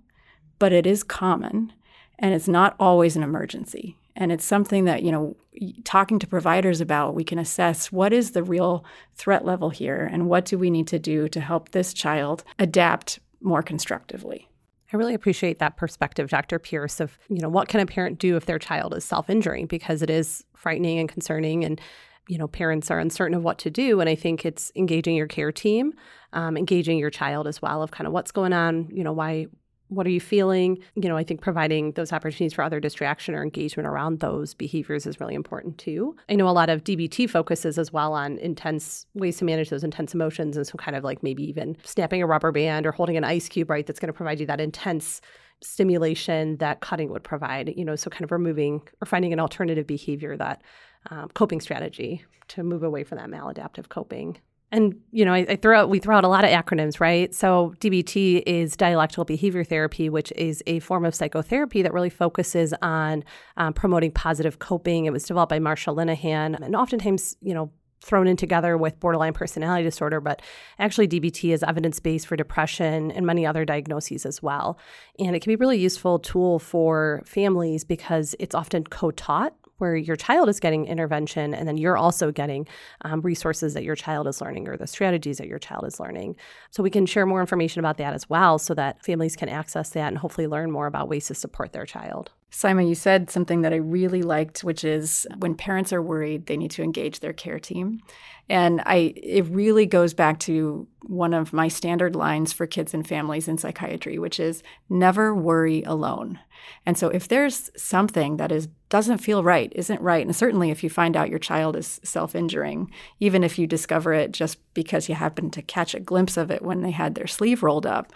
but 0.60 0.72
it 0.72 0.86
is 0.86 1.02
common 1.02 1.72
and 2.16 2.32
it's 2.32 2.46
not 2.46 2.76
always 2.78 3.16
an 3.16 3.24
emergency. 3.24 3.96
And 4.16 4.30
it's 4.30 4.44
something 4.44 4.84
that, 4.84 5.02
you 5.02 5.12
know, 5.12 5.36
talking 5.84 6.18
to 6.18 6.26
providers 6.26 6.80
about, 6.80 7.14
we 7.14 7.24
can 7.24 7.38
assess 7.38 7.90
what 7.90 8.12
is 8.12 8.32
the 8.32 8.42
real 8.42 8.84
threat 9.14 9.44
level 9.44 9.70
here 9.70 10.08
and 10.10 10.28
what 10.28 10.44
do 10.44 10.58
we 10.58 10.70
need 10.70 10.86
to 10.88 10.98
do 10.98 11.28
to 11.28 11.40
help 11.40 11.70
this 11.70 11.94
child 11.94 12.44
adapt 12.58 13.18
more 13.40 13.62
constructively. 13.62 14.48
I 14.92 14.96
really 14.96 15.14
appreciate 15.14 15.58
that 15.58 15.76
perspective, 15.76 16.28
Dr. 16.28 16.58
Pierce, 16.58 17.00
of, 17.00 17.18
you 17.28 17.40
know, 17.40 17.48
what 17.48 17.68
can 17.68 17.80
a 17.80 17.86
parent 17.86 18.18
do 18.18 18.36
if 18.36 18.44
their 18.44 18.58
child 18.58 18.94
is 18.94 19.04
self-injuring 19.04 19.66
because 19.66 20.02
it 20.02 20.10
is 20.10 20.44
frightening 20.54 20.98
and 20.98 21.08
concerning 21.08 21.64
and 21.64 21.80
you 22.28 22.38
know 22.38 22.46
parents 22.46 22.88
are 22.90 23.00
uncertain 23.00 23.36
of 23.36 23.42
what 23.42 23.58
to 23.58 23.68
do 23.68 23.98
and 24.00 24.08
i 24.08 24.14
think 24.14 24.46
it's 24.46 24.70
engaging 24.76 25.16
your 25.16 25.26
care 25.26 25.50
team 25.50 25.92
um, 26.32 26.56
engaging 26.56 26.96
your 26.96 27.10
child 27.10 27.46
as 27.48 27.60
well 27.60 27.82
of 27.82 27.90
kind 27.90 28.06
of 28.06 28.12
what's 28.12 28.30
going 28.30 28.52
on 28.52 28.88
you 28.92 29.02
know 29.02 29.12
why 29.12 29.46
what 29.92 30.06
are 30.06 30.10
you 30.10 30.20
feeling? 30.20 30.78
You 30.94 31.08
know, 31.08 31.16
I 31.16 31.24
think 31.24 31.42
providing 31.42 31.92
those 31.92 32.12
opportunities 32.12 32.54
for 32.54 32.62
other 32.62 32.80
distraction 32.80 33.34
or 33.34 33.42
engagement 33.42 33.86
around 33.86 34.20
those 34.20 34.54
behaviors 34.54 35.06
is 35.06 35.20
really 35.20 35.34
important 35.34 35.76
too. 35.76 36.16
I 36.30 36.34
know 36.34 36.48
a 36.48 36.50
lot 36.50 36.70
of 36.70 36.82
DBT 36.82 37.28
focuses 37.28 37.78
as 37.78 37.92
well 37.92 38.14
on 38.14 38.38
intense 38.38 39.06
ways 39.14 39.36
to 39.38 39.44
manage 39.44 39.68
those 39.68 39.84
intense 39.84 40.14
emotions. 40.14 40.56
And 40.56 40.66
so, 40.66 40.78
kind 40.78 40.96
of 40.96 41.04
like 41.04 41.22
maybe 41.22 41.44
even 41.44 41.76
snapping 41.84 42.22
a 42.22 42.26
rubber 42.26 42.52
band 42.52 42.86
or 42.86 42.92
holding 42.92 43.16
an 43.16 43.24
ice 43.24 43.48
cube, 43.48 43.68
right? 43.68 43.86
That's 43.86 44.00
going 44.00 44.08
to 44.08 44.12
provide 44.14 44.40
you 44.40 44.46
that 44.46 44.60
intense 44.60 45.20
stimulation 45.62 46.56
that 46.56 46.80
cutting 46.80 47.10
would 47.10 47.22
provide, 47.22 47.72
you 47.76 47.84
know, 47.84 47.94
so 47.94 48.10
kind 48.10 48.24
of 48.24 48.32
removing 48.32 48.82
or 49.00 49.06
finding 49.06 49.32
an 49.32 49.40
alternative 49.40 49.86
behavior 49.86 50.36
that 50.36 50.62
um, 51.10 51.28
coping 51.34 51.60
strategy 51.60 52.24
to 52.48 52.62
move 52.62 52.82
away 52.82 53.04
from 53.04 53.18
that 53.18 53.28
maladaptive 53.28 53.88
coping 53.88 54.38
And 54.72 54.94
you 55.10 55.26
know, 55.26 55.34
I, 55.34 55.46
I, 55.50 55.56
throw 55.56 55.78
out 55.78 55.90
we 55.90 55.98
throw 55.98 56.16
out 56.16 56.24
a 56.24 56.28
lot 56.28 56.44
of 56.44 56.50
acronyms, 56.50 56.98
right? 56.98 57.34
So 57.34 57.74
DBT 57.78 58.42
is 58.46 58.74
dialectical 58.74 59.26
behavior 59.26 59.64
therapy, 59.64 60.08
which 60.08 60.32
is 60.32 60.62
a 60.66 60.80
form 60.80 61.04
of 61.04 61.14
psychotherapy 61.14 61.82
that 61.82 61.92
really 61.92 62.10
focuses 62.10 62.72
on 62.80 63.22
um, 63.58 63.74
promoting 63.74 64.10
positive 64.12 64.58
coping. 64.58 65.04
It 65.04 65.12
was 65.12 65.24
developed 65.24 65.50
by 65.50 65.58
Marsha 65.58 65.94
Linehan, 65.94 66.58
and 66.58 66.74
oftentimes, 66.74 67.36
you 67.42 67.52
know, 67.52 67.70
thrown 68.02 68.26
in 68.26 68.36
together 68.36 68.76
with 68.76 68.98
borderline 68.98 69.32
personality 69.32 69.84
disorder, 69.84 70.20
but 70.20 70.42
actually 70.78 71.06
DBT 71.06 71.52
is 71.52 71.62
evidence 71.62 72.00
based 72.00 72.26
for 72.26 72.36
depression 72.36 73.10
and 73.12 73.24
many 73.24 73.46
other 73.46 73.64
diagnoses 73.64 74.26
as 74.26 74.42
well. 74.42 74.78
And 75.18 75.36
it 75.36 75.40
can 75.40 75.50
be 75.50 75.54
a 75.54 75.58
really 75.58 75.78
useful 75.78 76.18
tool 76.18 76.58
for 76.58 77.22
families 77.24 77.84
because 77.84 78.34
it's 78.40 78.54
often 78.54 78.84
co-taught 78.84 79.54
where 79.82 79.96
your 79.96 80.14
child 80.14 80.48
is 80.48 80.60
getting 80.60 80.86
intervention 80.86 81.52
and 81.52 81.66
then 81.66 81.76
you're 81.76 81.96
also 81.96 82.30
getting 82.30 82.68
um, 83.02 83.20
resources 83.20 83.74
that 83.74 83.82
your 83.82 83.96
child 83.96 84.28
is 84.28 84.40
learning 84.40 84.68
or 84.68 84.76
the 84.76 84.86
strategies 84.86 85.38
that 85.38 85.48
your 85.48 85.58
child 85.58 85.84
is 85.84 85.98
learning. 85.98 86.36
So 86.70 86.84
we 86.84 86.90
can 86.90 87.04
share 87.04 87.26
more 87.26 87.40
information 87.40 87.80
about 87.80 87.98
that 87.98 88.14
as 88.14 88.30
well 88.30 88.60
so 88.60 88.74
that 88.74 89.04
families 89.04 89.34
can 89.34 89.48
access 89.48 89.90
that 89.90 90.06
and 90.06 90.18
hopefully 90.18 90.46
learn 90.46 90.70
more 90.70 90.86
about 90.86 91.08
ways 91.08 91.26
to 91.26 91.34
support 91.34 91.72
their 91.72 91.84
child. 91.84 92.30
Saima, 92.52 92.86
you 92.86 92.94
said 92.94 93.30
something 93.30 93.62
that 93.62 93.72
I 93.72 93.76
really 93.76 94.22
liked, 94.22 94.62
which 94.62 94.84
is 94.84 95.26
when 95.38 95.54
parents 95.54 95.92
are 95.92 96.02
worried, 96.02 96.46
they 96.46 96.58
need 96.58 96.70
to 96.72 96.82
engage 96.82 97.20
their 97.20 97.32
care 97.32 97.58
team. 97.58 98.00
And 98.48 98.82
I 98.84 99.14
it 99.16 99.46
really 99.46 99.86
goes 99.86 100.12
back 100.12 100.38
to 100.40 100.86
one 101.04 101.32
of 101.32 101.54
my 101.54 101.68
standard 101.68 102.14
lines 102.14 102.52
for 102.52 102.66
kids 102.66 102.92
and 102.92 103.06
families 103.06 103.48
in 103.48 103.56
psychiatry, 103.56 104.18
which 104.18 104.38
is 104.38 104.62
never 104.90 105.34
worry 105.34 105.82
alone. 105.84 106.38
And 106.84 106.98
so 106.98 107.08
if 107.08 107.28
there's 107.28 107.70
something 107.74 108.36
that 108.36 108.52
is 108.52 108.68
doesn't 108.90 109.18
feel 109.18 109.42
right, 109.42 109.72
isn't 109.74 110.02
right, 110.02 110.24
and 110.26 110.36
certainly 110.36 110.70
if 110.70 110.84
you 110.84 110.90
find 110.90 111.16
out 111.16 111.30
your 111.30 111.38
child 111.38 111.76
is 111.76 111.98
self-injuring, 112.04 112.90
even 113.20 113.42
if 113.42 113.58
you 113.58 113.66
discover 113.66 114.12
it 114.12 114.32
just 114.32 114.58
because 114.74 115.08
you 115.08 115.14
happen 115.14 115.50
to 115.52 115.62
catch 115.62 115.94
a 115.94 116.00
glimpse 116.00 116.36
of 116.36 116.50
it 116.50 116.60
when 116.60 116.82
they 116.82 116.90
had 116.90 117.14
their 117.14 117.26
sleeve 117.26 117.62
rolled 117.62 117.86
up, 117.86 118.12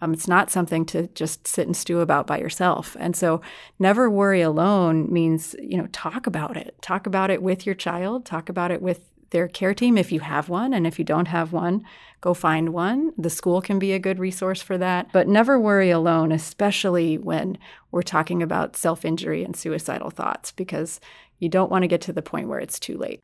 um, 0.00 0.12
it's 0.12 0.28
not 0.28 0.50
something 0.50 0.84
to 0.86 1.08
just 1.08 1.46
sit 1.46 1.66
and 1.66 1.76
stew 1.76 2.00
about 2.00 2.26
by 2.26 2.38
yourself. 2.38 2.96
And 2.98 3.14
so, 3.14 3.40
never 3.78 4.08
worry 4.08 4.40
alone 4.40 5.12
means, 5.12 5.54
you 5.60 5.76
know, 5.76 5.88
talk 5.92 6.26
about 6.26 6.56
it. 6.56 6.74
Talk 6.80 7.06
about 7.06 7.30
it 7.30 7.42
with 7.42 7.66
your 7.66 7.74
child. 7.74 8.24
Talk 8.24 8.48
about 8.48 8.70
it 8.70 8.82
with 8.82 9.04
their 9.30 9.48
care 9.48 9.74
team 9.74 9.96
if 9.96 10.10
you 10.10 10.20
have 10.20 10.48
one. 10.48 10.72
And 10.74 10.86
if 10.86 10.98
you 10.98 11.04
don't 11.04 11.28
have 11.28 11.52
one, 11.52 11.84
go 12.20 12.34
find 12.34 12.70
one. 12.70 13.12
The 13.16 13.30
school 13.30 13.60
can 13.60 13.78
be 13.78 13.92
a 13.92 13.98
good 13.98 14.18
resource 14.18 14.60
for 14.60 14.76
that. 14.78 15.12
But 15.12 15.28
never 15.28 15.58
worry 15.58 15.90
alone, 15.90 16.32
especially 16.32 17.16
when 17.16 17.58
we're 17.90 18.02
talking 18.02 18.42
about 18.42 18.76
self 18.76 19.04
injury 19.04 19.44
and 19.44 19.56
suicidal 19.56 20.10
thoughts, 20.10 20.52
because 20.52 21.00
you 21.38 21.48
don't 21.48 21.70
want 21.70 21.82
to 21.82 21.88
get 21.88 22.00
to 22.02 22.12
the 22.12 22.22
point 22.22 22.48
where 22.48 22.60
it's 22.60 22.78
too 22.78 22.96
late. 22.96 23.20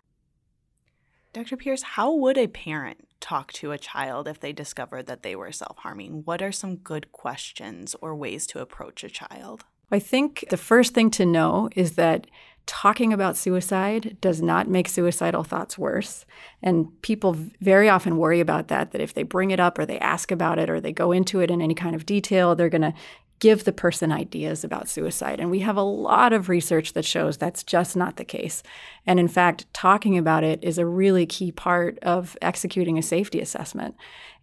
Dr. 1.37 1.59
Pierce, 1.59 1.83
how 1.83 2.15
would 2.15 2.39
a 2.39 2.47
parent 2.47 3.07
talk 3.21 3.53
to 3.53 3.71
a 3.71 3.77
child 3.77 4.27
if 4.27 4.41
they 4.41 4.55
discovered 4.55 5.05
that 5.05 5.23
they 5.23 5.37
were 5.37 5.53
self 5.53 5.77
harming? 5.77 6.23
What 6.25 6.41
are 6.41 6.51
some 6.51 6.77
good 6.77 7.13
questions 7.13 7.95
or 8.01 8.15
ways 8.15 8.47
to 8.47 8.61
approach 8.61 9.05
a 9.05 9.11
child? 9.11 9.67
I 9.91 9.99
think 9.99 10.47
the 10.49 10.57
first 10.57 10.95
thing 10.95 11.11
to 11.11 11.27
know 11.27 11.69
is 11.77 11.97
that 11.97 12.27
talking 12.65 13.13
about 13.13 13.37
suicide 13.37 14.17
does 14.23 14.41
not 14.41 14.67
make 14.67 14.89
suicidal 14.89 15.45
thoughts 15.45 15.77
worse. 15.77 16.25
And 16.63 17.01
people 17.03 17.37
very 17.61 17.91
often 17.91 18.17
worry 18.17 18.41
about 18.41 18.69
that, 18.69 18.93
that 18.93 19.03
if 19.03 19.13
they 19.13 19.23
bring 19.23 19.51
it 19.51 19.61
up 19.61 19.79
or 19.79 19.85
they 19.85 19.99
ask 19.99 20.33
about 20.33 20.59
it 20.59 20.71
or 20.71 20.81
they 20.81 20.91
go 20.91 21.13
into 21.13 21.41
it 21.41 21.51
in 21.51 21.61
any 21.61 21.75
kind 21.75 21.95
of 21.95 22.07
detail, 22.07 22.55
they're 22.55 22.71
going 22.71 22.81
to 22.81 22.95
give 23.39 23.65
the 23.65 23.73
person 23.73 24.11
ideas 24.11 24.65
about 24.65 24.89
suicide. 24.89 25.41
And 25.41 25.51
we 25.51 25.61
have 25.61 25.77
a 25.77 25.83
lot 25.83 26.33
of 26.33 26.49
research 26.49 26.95
that 26.95 27.05
shows 27.05 27.37
that's 27.37 27.63
just 27.63 27.97
not 27.97 28.17
the 28.17 28.25
case. 28.25 28.63
And 29.07 29.21
in 29.21 29.29
fact, 29.29 29.73
talking 29.75 30.17
about 30.17 30.43
it 30.43 30.63
is 30.63 30.79
a 30.79 30.87
really 30.87 31.27
key 31.27 31.53
part 31.53 31.99
of 32.01 32.37
executing 32.41 32.97
a 32.99 33.03
safety 33.03 33.41
assessment 33.41 33.95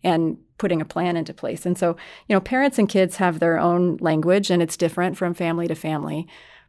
and 0.04 0.38
putting 0.58 0.82
a 0.82 0.86
plan 0.86 1.18
into 1.18 1.34
place. 1.34 1.66
And 1.66 1.78
so, 1.78 1.96
you 2.28 2.36
know, 2.36 2.40
parents 2.40 2.78
and 2.78 2.88
kids 2.88 3.16
have 3.16 3.40
their 3.40 3.58
own 3.58 3.98
language 3.98 4.52
and 4.52 4.62
it's 4.62 4.78
different 4.78 5.18
from 5.18 5.34
family 5.34 5.68
to 5.68 5.76
family. 5.76 6.28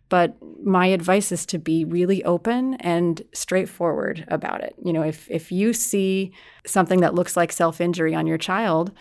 But 0.08 0.36
my 0.62 0.86
advice 0.86 1.32
is 1.32 1.46
to 1.46 1.58
be 1.58 1.84
really 1.84 2.22
open 2.24 2.74
and 2.74 3.22
straightforward 3.32 4.24
about 4.28 4.62
it. 4.62 4.74
You 4.84 4.92
know, 4.92 5.02
if 5.02 5.30
if 5.30 5.50
you 5.50 5.72
see 5.72 6.32
something 6.66 7.00
that 7.00 7.14
looks 7.14 7.36
like 7.36 7.52
self-injury 7.52 8.14
on 8.14 8.26
your 8.26 8.38
child, 8.38 8.92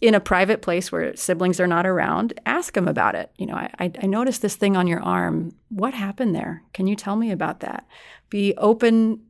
in 0.00 0.14
a 0.14 0.20
private 0.20 0.60
place 0.60 0.92
where 0.92 1.16
siblings 1.16 1.58
are 1.58 1.66
not 1.66 1.86
around, 1.86 2.38
ask 2.44 2.74
them 2.74 2.86
about 2.86 3.14
it. 3.14 3.30
You 3.38 3.46
know, 3.46 3.54
I, 3.54 3.70
I 4.02 4.06
noticed 4.06 4.42
this 4.42 4.56
thing 4.56 4.76
on 4.76 4.86
your 4.86 5.02
arm. 5.02 5.54
What 5.70 5.94
happened 5.94 6.34
there? 6.34 6.62
Can 6.74 6.86
you 6.86 6.96
tell 6.96 7.16
me 7.16 7.30
about 7.30 7.60
that? 7.60 7.86
Be 8.28 8.54
open 8.56 9.20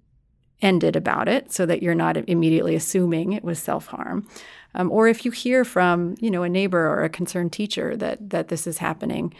ended 0.62 0.96
about 0.96 1.28
it 1.28 1.52
so 1.52 1.66
that 1.66 1.82
you're 1.82 1.94
not 1.94 2.16
immediately 2.28 2.74
assuming 2.74 3.32
it 3.32 3.44
was 3.44 3.58
self 3.58 3.86
harm. 3.88 4.26
Um, 4.74 4.90
or 4.90 5.06
if 5.08 5.24
you 5.24 5.30
hear 5.30 5.64
from 5.64 6.16
you 6.18 6.30
know 6.30 6.42
a 6.42 6.48
neighbor 6.48 6.86
or 6.86 7.04
a 7.04 7.08
concerned 7.08 7.52
teacher 7.52 7.96
that 7.96 8.30
that 8.30 8.48
this 8.48 8.66
is 8.66 8.78
happening, 8.78 9.34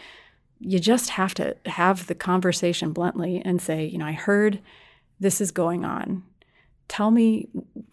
you 0.59 0.79
just 0.79 1.09
have 1.11 1.33
to 1.35 1.55
have 1.65 2.07
the 2.07 2.15
conversation 2.15 2.91
bluntly 2.91 3.41
and 3.43 3.61
say, 3.61 3.85
you 3.85 3.97
know, 3.97 4.05
I 4.05 4.13
heard 4.13 4.59
this 5.19 5.41
is 5.41 5.51
going 5.51 5.83
on. 5.83 6.23
Tell 6.87 7.11
me, 7.11 7.49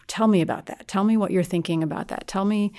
tell 0.07 0.29
me 0.29 0.41
about 0.41 0.67
that. 0.67 0.87
Tell 0.87 1.03
me 1.03 1.17
what 1.17 1.31
you're 1.31 1.43
thinking 1.43 1.83
about 1.83 2.09
that. 2.09 2.29
Tell 2.29 2.45
me 2.45 2.73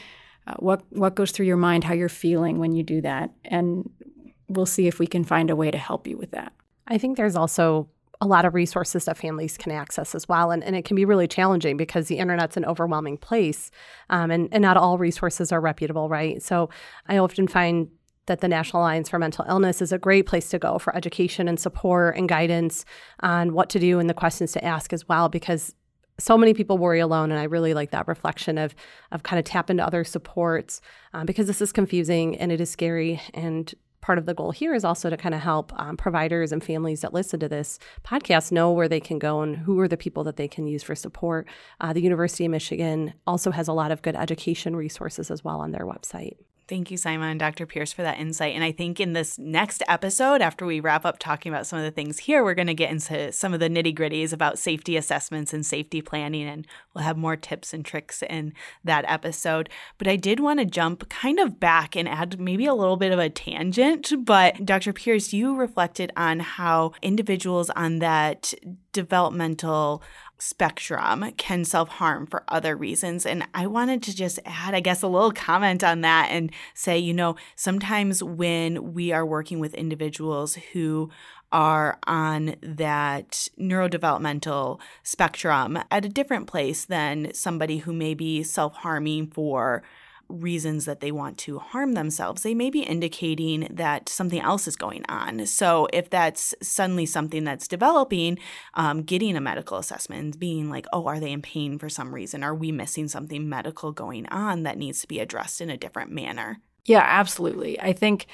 uh, 0.47 0.53
what 0.59 0.83
what 0.89 1.15
goes 1.15 1.31
through 1.31 1.45
your 1.45 1.57
mind, 1.57 1.83
how 1.83 1.93
you're 1.93 2.09
feeling 2.09 2.59
when 2.59 2.73
you 2.73 2.83
do 2.83 3.01
that, 3.01 3.31
and 3.45 3.89
we'll 4.47 4.65
see 4.65 4.87
if 4.87 4.99
we 4.99 5.07
can 5.07 5.23
find 5.23 5.49
a 5.49 5.55
way 5.55 5.71
to 5.71 5.77
help 5.77 6.07
you 6.07 6.17
with 6.17 6.31
that. 6.31 6.53
I 6.87 6.97
think 6.97 7.17
there's 7.17 7.35
also 7.35 7.89
a 8.21 8.27
lot 8.27 8.45
of 8.45 8.53
resources 8.53 9.05
that 9.05 9.17
families 9.17 9.57
can 9.57 9.71
access 9.71 10.15
as 10.15 10.27
well. 10.29 10.51
And, 10.51 10.63
and 10.63 10.75
it 10.75 10.85
can 10.85 10.95
be 10.95 11.03
really 11.03 11.27
challenging 11.27 11.77
because 11.77 12.07
the 12.07 12.17
internet's 12.17 12.55
an 12.55 12.65
overwhelming 12.65 13.17
place 13.17 13.71
um, 14.09 14.31
and, 14.31 14.47
and 14.51 14.61
not 14.61 14.77
all 14.77 14.97
resources 14.97 15.51
are 15.51 15.59
reputable, 15.59 16.07
right? 16.07 16.41
So 16.41 16.69
I 17.07 17.17
often 17.17 17.47
find 17.47 17.89
that 18.27 18.41
the 18.41 18.47
National 18.47 18.83
Alliance 18.83 19.09
for 19.09 19.19
Mental 19.19 19.45
Illness 19.47 19.81
is 19.81 19.91
a 19.91 19.99
great 19.99 20.25
place 20.25 20.49
to 20.49 20.59
go 20.59 20.79
for 20.79 20.95
education 20.95 21.47
and 21.47 21.59
support 21.59 22.15
and 22.15 22.29
guidance 22.29 22.85
on 23.19 23.53
what 23.53 23.69
to 23.71 23.79
do 23.79 23.99
and 23.99 24.09
the 24.09 24.13
questions 24.13 24.51
to 24.53 24.63
ask 24.63 24.93
as 24.93 25.07
well, 25.09 25.27
because 25.27 25.75
so 26.17 26.37
many 26.37 26.53
people 26.53 26.77
worry 26.77 26.99
alone 26.99 27.31
and 27.31 27.39
i 27.39 27.43
really 27.43 27.73
like 27.73 27.91
that 27.91 28.07
reflection 28.07 28.57
of 28.57 28.75
of 29.11 29.23
kind 29.23 29.39
of 29.39 29.45
tap 29.45 29.69
into 29.69 29.85
other 29.85 30.03
supports 30.03 30.81
um, 31.13 31.25
because 31.25 31.47
this 31.47 31.61
is 31.61 31.71
confusing 31.71 32.37
and 32.37 32.51
it 32.51 32.59
is 32.59 32.69
scary. 32.69 33.21
And 33.33 33.73
part 34.01 34.17
of 34.17 34.25
the 34.25 34.33
goal 34.33 34.51
here 34.51 34.75
is 34.75 34.83
also 34.83 35.09
to 35.09 35.17
kind 35.17 35.33
of 35.33 35.41
help 35.41 35.71
um, 35.79 35.97
providers 35.97 36.51
and 36.51 36.63
families 36.63 37.01
that 37.01 37.13
listen 37.13 37.39
to 37.39 37.49
this 37.49 37.79
podcast 38.03 38.51
know 38.51 38.71
where 38.71 38.87
they 38.87 38.99
can 38.99 39.17
go 39.17 39.41
and 39.41 39.57
who 39.57 39.79
are 39.79 39.87
the 39.87 39.97
people 39.97 40.23
that 40.25 40.35
they 40.35 40.47
can 40.47 40.67
use 40.67 40.83
for 40.83 40.93
support. 40.93 41.47
Uh, 41.79 41.93
the 41.93 42.01
university 42.01 42.45
of 42.45 42.51
michigan 42.51 43.13
also 43.25 43.49
has 43.49 43.67
a 43.67 43.73
lot 43.73 43.91
of 43.91 44.01
good 44.01 44.15
education 44.15 44.75
resources 44.75 45.31
as 45.31 45.43
well 45.43 45.59
on 45.59 45.71
their 45.71 45.85
website 45.85 46.35
Thank 46.67 46.89
you, 46.89 46.97
Saima 46.97 47.29
and 47.29 47.39
Dr. 47.39 47.67
Pierce, 47.67 47.93
for 47.93 48.01
that 48.01 48.19
insight. 48.19 48.55
And 48.55 48.63
I 48.63 48.71
think 48.71 48.99
in 48.99 49.13
this 49.13 49.37
next 49.37 49.83
episode, 49.87 50.41
after 50.41 50.65
we 50.65 50.79
wrap 50.79 51.05
up 51.05 51.19
talking 51.19 51.51
about 51.51 51.67
some 51.67 51.77
of 51.77 51.85
the 51.85 51.91
things 51.91 52.17
here, 52.17 52.43
we're 52.43 52.55
going 52.55 52.65
to 52.65 52.73
get 52.73 52.89
into 52.89 53.31
some 53.31 53.53
of 53.53 53.59
the 53.59 53.69
nitty 53.69 53.95
gritties 53.95 54.33
about 54.33 54.57
safety 54.57 54.97
assessments 54.97 55.53
and 55.53 55.63
safety 55.63 56.01
planning. 56.01 56.47
And 56.47 56.65
we'll 56.93 57.03
have 57.03 57.17
more 57.17 57.35
tips 57.35 57.71
and 57.71 57.85
tricks 57.85 58.23
in 58.23 58.53
that 58.83 59.05
episode. 59.07 59.69
But 59.99 60.07
I 60.07 60.15
did 60.15 60.39
want 60.39 60.59
to 60.59 60.65
jump 60.65 61.07
kind 61.07 61.39
of 61.39 61.59
back 61.59 61.95
and 61.95 62.09
add 62.09 62.39
maybe 62.39 62.65
a 62.65 62.73
little 62.73 62.97
bit 62.97 63.11
of 63.11 63.19
a 63.19 63.29
tangent. 63.29 64.11
But 64.25 64.65
Dr. 64.65 64.91
Pierce, 64.91 65.33
you 65.33 65.55
reflected 65.55 66.11
on 66.17 66.39
how 66.39 66.93
individuals 67.03 67.69
on 67.69 67.99
that 67.99 68.55
developmental 68.91 70.01
spectrum 70.37 71.31
can 71.37 71.65
self 71.65 71.89
harm 71.89 72.25
for 72.27 72.43
other 72.47 72.75
reasons. 72.75 73.25
And 73.25 73.47
I 73.53 73.67
wanted 73.67 74.03
to 74.03 74.15
just 74.15 74.39
add, 74.45 74.73
I 74.73 74.79
guess, 74.79 75.01
a 75.01 75.07
little 75.07 75.31
comment 75.31 75.83
on 75.83 76.01
that 76.01 76.29
and 76.31 76.51
say, 76.73 76.97
you 76.97 77.13
know, 77.13 77.35
sometimes 77.55 78.21
when 78.21 78.93
we 78.93 79.11
are 79.11 79.25
working 79.25 79.59
with 79.59 79.73
individuals 79.73 80.55
who 80.73 81.09
are 81.51 81.97
on 82.05 82.55
that 82.61 83.47
neurodevelopmental 83.59 84.79
spectrum 85.03 85.79
at 85.89 86.05
a 86.05 86.09
different 86.09 86.47
place 86.47 86.85
than 86.85 87.33
somebody 87.33 87.77
who 87.77 87.93
may 87.93 88.13
be 88.13 88.43
self 88.43 88.75
harming 88.77 89.27
for 89.27 89.83
reasons 90.29 90.85
that 90.85 90.99
they 90.99 91.11
want 91.11 91.37
to 91.39 91.59
harm 91.59 91.93
themselves, 91.93 92.43
they 92.43 92.55
may 92.55 92.69
be 92.69 92.81
indicating 92.81 93.67
that 93.71 94.09
something 94.09 94.39
else 94.39 94.67
is 94.67 94.75
going 94.75 95.05
on. 95.07 95.45
So, 95.45 95.87
if 95.93 96.09
that's 96.09 96.53
suddenly 96.61 97.05
something 97.05 97.43
that's 97.43 97.67
developing, 97.67 98.39
um, 98.73 99.03
getting 99.03 99.35
a 99.35 99.41
medical 99.41 99.77
assessment, 99.77 100.39
being 100.39 100.69
like, 100.69 100.85
oh, 100.93 101.07
are 101.07 101.19
they 101.19 101.31
in 101.31 101.41
pain 101.41 101.77
for 101.77 101.89
some 101.89 102.13
reason? 102.13 102.43
Are 102.43 102.55
we 102.55 102.71
missing 102.71 103.07
something 103.07 103.47
medical 103.47 103.91
going 103.91 104.25
on 104.27 104.63
that 104.63 104.77
needs 104.77 105.01
to 105.01 105.07
be 105.07 105.19
addressed 105.19 105.61
in 105.61 105.69
a 105.69 105.77
different 105.77 106.11
manner? 106.11 106.59
Yeah, 106.85 107.03
absolutely. 107.05 107.79
I 107.79 107.93
think, 107.93 108.27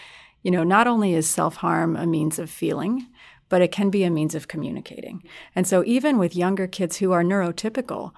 you 0.43 0.51
know, 0.51 0.63
not 0.63 0.88
only 0.88 1.13
is 1.13 1.29
self 1.29 1.57
harm 1.57 1.95
a 1.95 2.05
means 2.05 2.39
of 2.39 2.50
feeling, 2.50 3.07
but 3.51 3.62
it 3.62 3.71
can 3.71 3.89
be 3.89 4.05
a 4.05 4.10
means 4.10 4.33
of 4.33 4.48
communicating. 4.48 5.21
And 5.53 5.67
so, 5.67 5.83
even 5.86 6.17
with 6.17 6.38
younger 6.38 6.67
kids 6.67 6.98
who 6.98 7.12
are 7.12 7.21
neurotypical, 7.21 8.13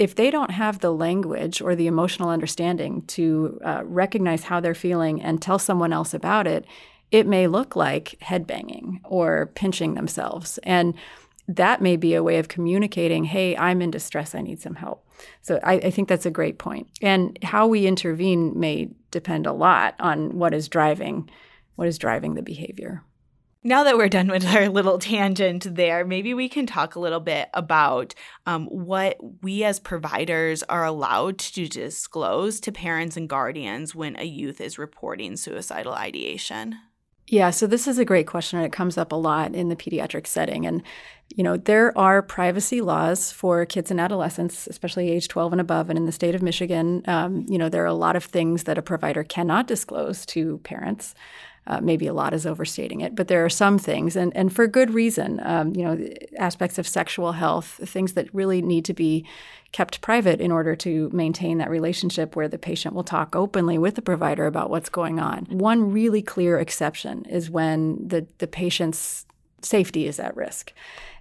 if 0.00 0.14
they 0.14 0.30
don't 0.30 0.50
have 0.50 0.78
the 0.78 0.92
language 0.92 1.60
or 1.60 1.76
the 1.76 1.86
emotional 1.86 2.30
understanding 2.30 3.02
to 3.02 3.60
uh, 3.62 3.82
recognize 3.84 4.44
how 4.44 4.58
they're 4.58 4.74
feeling 4.74 5.20
and 5.20 5.42
tell 5.42 5.58
someone 5.58 5.92
else 5.92 6.14
about 6.14 6.46
it, 6.46 6.64
it 7.10 7.26
may 7.26 7.46
look 7.46 7.76
like 7.76 8.16
headbanging 8.22 9.00
or 9.04 9.50
pinching 9.54 9.92
themselves. 9.92 10.58
And 10.62 10.94
that 11.46 11.82
may 11.82 11.96
be 11.96 12.14
a 12.14 12.22
way 12.22 12.38
of 12.38 12.48
communicating, 12.48 13.24
hey, 13.24 13.54
I'm 13.58 13.82
in 13.82 13.90
distress, 13.90 14.34
I 14.34 14.40
need 14.40 14.62
some 14.62 14.76
help. 14.76 15.06
So 15.42 15.60
I, 15.62 15.74
I 15.74 15.90
think 15.90 16.08
that's 16.08 16.24
a 16.24 16.30
great 16.30 16.58
point. 16.58 16.86
And 17.02 17.38
how 17.42 17.66
we 17.66 17.86
intervene 17.86 18.58
may 18.58 18.88
depend 19.10 19.46
a 19.46 19.52
lot 19.52 19.96
on 20.00 20.38
what 20.38 20.54
is 20.54 20.68
driving 20.68 21.28
what 21.76 21.88
is 21.88 21.96
driving 21.96 22.34
the 22.34 22.42
behavior. 22.42 23.02
Now 23.62 23.84
that 23.84 23.98
we're 23.98 24.08
done 24.08 24.28
with 24.28 24.46
our 24.46 24.70
little 24.70 24.98
tangent 24.98 25.74
there, 25.74 26.02
maybe 26.02 26.32
we 26.32 26.48
can 26.48 26.66
talk 26.66 26.94
a 26.94 27.00
little 27.00 27.20
bit 27.20 27.50
about 27.52 28.14
um, 28.46 28.66
what 28.66 29.18
we 29.42 29.64
as 29.64 29.78
providers 29.78 30.62
are 30.64 30.84
allowed 30.84 31.38
to 31.38 31.68
disclose 31.68 32.58
to 32.60 32.72
parents 32.72 33.18
and 33.18 33.28
guardians 33.28 33.94
when 33.94 34.18
a 34.18 34.24
youth 34.24 34.62
is 34.62 34.78
reporting 34.78 35.36
suicidal 35.36 35.92
ideation. 35.92 36.76
Yeah, 37.26 37.50
so 37.50 37.68
this 37.68 37.86
is 37.86 37.98
a 37.98 38.04
great 38.04 38.26
question, 38.26 38.58
and 38.58 38.66
it 38.66 38.72
comes 38.72 38.98
up 38.98 39.12
a 39.12 39.16
lot 39.16 39.54
in 39.54 39.68
the 39.68 39.76
pediatric 39.76 40.26
setting. 40.26 40.66
And, 40.66 40.82
you 41.28 41.44
know, 41.44 41.56
there 41.56 41.96
are 41.96 42.22
privacy 42.22 42.80
laws 42.80 43.30
for 43.30 43.64
kids 43.66 43.90
and 43.92 44.00
adolescents, 44.00 44.66
especially 44.66 45.10
age 45.10 45.28
12 45.28 45.52
and 45.52 45.60
above. 45.60 45.90
And 45.90 45.98
in 45.98 46.06
the 46.06 46.12
state 46.12 46.34
of 46.34 46.42
Michigan, 46.42 47.02
um, 47.06 47.46
you 47.48 47.56
know, 47.56 47.68
there 47.68 47.84
are 47.84 47.86
a 47.86 47.94
lot 47.94 48.16
of 48.16 48.24
things 48.24 48.64
that 48.64 48.78
a 48.78 48.82
provider 48.82 49.22
cannot 49.22 49.68
disclose 49.68 50.26
to 50.26 50.58
parents. 50.64 51.14
Uh, 51.66 51.80
maybe 51.80 52.06
a 52.06 52.12
lot 52.12 52.32
is 52.34 52.46
overstating 52.46 53.00
it, 53.00 53.14
but 53.14 53.28
there 53.28 53.44
are 53.44 53.50
some 53.50 53.78
things, 53.78 54.16
and, 54.16 54.34
and 54.34 54.52
for 54.52 54.66
good 54.66 54.92
reason. 54.92 55.40
Um, 55.44 55.74
you 55.76 55.84
know, 55.84 56.08
aspects 56.38 56.78
of 56.78 56.88
sexual 56.88 57.32
health, 57.32 57.78
things 57.84 58.14
that 58.14 58.34
really 58.34 58.62
need 58.62 58.84
to 58.86 58.94
be 58.94 59.26
kept 59.72 60.00
private 60.00 60.40
in 60.40 60.50
order 60.50 60.74
to 60.74 61.10
maintain 61.12 61.58
that 61.58 61.70
relationship 61.70 62.34
where 62.34 62.48
the 62.48 62.58
patient 62.58 62.94
will 62.94 63.04
talk 63.04 63.36
openly 63.36 63.78
with 63.78 63.94
the 63.94 64.02
provider 64.02 64.46
about 64.46 64.70
what's 64.70 64.88
going 64.88 65.20
on. 65.20 65.44
One 65.50 65.92
really 65.92 66.22
clear 66.22 66.58
exception 66.58 67.24
is 67.26 67.50
when 67.50 68.08
the, 68.08 68.26
the 68.38 68.48
patient's 68.48 69.26
safety 69.62 70.06
is 70.06 70.18
at 70.18 70.36
risk. 70.36 70.72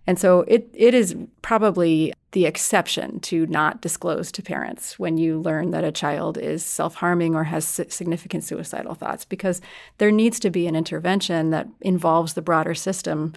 And 0.07 0.17
so 0.17 0.41
it, 0.47 0.69
it 0.73 0.93
is 0.93 1.15
probably 1.41 2.13
the 2.31 2.45
exception 2.45 3.19
to 3.21 3.45
not 3.47 3.81
disclose 3.81 4.31
to 4.31 4.41
parents 4.41 4.97
when 4.97 5.17
you 5.17 5.39
learn 5.39 5.71
that 5.71 5.83
a 5.83 5.91
child 5.91 6.37
is 6.37 6.63
self 6.63 6.95
harming 6.95 7.35
or 7.35 7.43
has 7.45 7.65
significant 7.65 8.43
suicidal 8.43 8.95
thoughts, 8.95 9.25
because 9.25 9.61
there 9.97 10.11
needs 10.11 10.39
to 10.39 10.49
be 10.49 10.67
an 10.67 10.75
intervention 10.75 11.49
that 11.51 11.67
involves 11.81 12.33
the 12.33 12.41
broader 12.41 12.73
system 12.73 13.33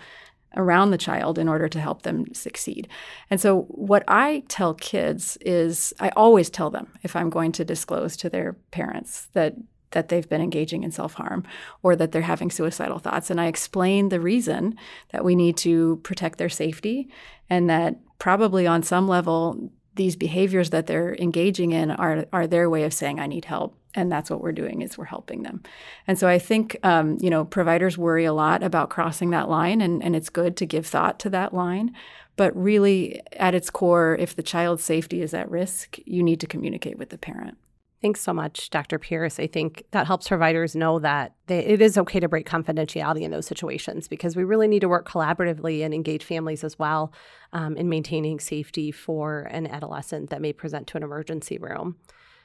around 0.56 0.90
the 0.90 0.98
child 0.98 1.38
in 1.38 1.48
order 1.48 1.68
to 1.68 1.80
help 1.80 2.02
them 2.02 2.32
succeed. 2.34 2.88
And 3.30 3.40
so, 3.40 3.62
what 3.68 4.04
I 4.08 4.42
tell 4.48 4.74
kids 4.74 5.38
is 5.40 5.94
I 6.00 6.10
always 6.10 6.50
tell 6.50 6.70
them 6.70 6.88
if 7.02 7.16
I'm 7.16 7.30
going 7.30 7.52
to 7.52 7.64
disclose 7.64 8.16
to 8.18 8.30
their 8.30 8.54
parents 8.70 9.28
that 9.32 9.54
that 9.92 10.08
they've 10.08 10.28
been 10.28 10.40
engaging 10.40 10.82
in 10.82 10.90
self 10.90 11.14
harm 11.14 11.44
or 11.82 11.96
that 11.96 12.12
they're 12.12 12.22
having 12.22 12.50
suicidal 12.50 12.98
thoughts. 12.98 13.30
And 13.30 13.40
I 13.40 13.46
explain 13.46 14.08
the 14.08 14.20
reason 14.20 14.76
that 15.10 15.24
we 15.24 15.34
need 15.34 15.56
to 15.58 16.00
protect 16.02 16.38
their 16.38 16.48
safety 16.48 17.08
and 17.48 17.70
that 17.70 17.96
probably 18.18 18.66
on 18.66 18.82
some 18.82 19.08
level, 19.08 19.70
these 19.94 20.16
behaviors 20.16 20.70
that 20.70 20.86
they're 20.86 21.14
engaging 21.16 21.72
in 21.72 21.90
are, 21.90 22.26
are 22.32 22.46
their 22.46 22.70
way 22.70 22.84
of 22.84 22.94
saying, 22.94 23.20
I 23.20 23.26
need 23.26 23.44
help. 23.44 23.76
And 23.94 24.10
that's 24.10 24.30
what 24.30 24.40
we're 24.40 24.52
doing 24.52 24.80
is 24.80 24.96
we're 24.96 25.04
helping 25.04 25.42
them. 25.42 25.62
And 26.06 26.18
so 26.18 26.26
I 26.26 26.38
think, 26.38 26.78
um, 26.82 27.18
you 27.20 27.28
know, 27.28 27.44
providers 27.44 27.98
worry 27.98 28.24
a 28.24 28.32
lot 28.32 28.62
about 28.62 28.88
crossing 28.88 29.30
that 29.30 29.50
line, 29.50 29.82
and, 29.82 30.02
and 30.02 30.16
it's 30.16 30.30
good 30.30 30.56
to 30.58 30.66
give 30.66 30.86
thought 30.86 31.18
to 31.20 31.30
that 31.30 31.52
line. 31.52 31.94
But 32.36 32.56
really, 32.56 33.20
at 33.32 33.54
its 33.54 33.68
core, 33.68 34.16
if 34.18 34.34
the 34.34 34.42
child's 34.42 34.82
safety 34.82 35.20
is 35.20 35.34
at 35.34 35.50
risk, 35.50 35.98
you 36.06 36.22
need 36.22 36.40
to 36.40 36.46
communicate 36.46 36.98
with 36.98 37.10
the 37.10 37.18
parent. 37.18 37.58
Thanks 38.02 38.20
so 38.20 38.32
much, 38.32 38.68
Dr. 38.70 38.98
Pierce. 38.98 39.38
I 39.38 39.46
think 39.46 39.84
that 39.92 40.08
helps 40.08 40.26
providers 40.26 40.74
know 40.74 40.98
that 40.98 41.36
they, 41.46 41.60
it 41.60 41.80
is 41.80 41.96
okay 41.96 42.18
to 42.18 42.28
break 42.28 42.48
confidentiality 42.48 43.22
in 43.22 43.30
those 43.30 43.46
situations 43.46 44.08
because 44.08 44.34
we 44.34 44.42
really 44.42 44.66
need 44.66 44.80
to 44.80 44.88
work 44.88 45.08
collaboratively 45.08 45.84
and 45.84 45.94
engage 45.94 46.24
families 46.24 46.64
as 46.64 46.76
well 46.80 47.12
um, 47.52 47.76
in 47.76 47.88
maintaining 47.88 48.40
safety 48.40 48.90
for 48.90 49.42
an 49.52 49.68
adolescent 49.68 50.30
that 50.30 50.40
may 50.40 50.52
present 50.52 50.88
to 50.88 50.96
an 50.96 51.04
emergency 51.04 51.58
room. 51.58 51.94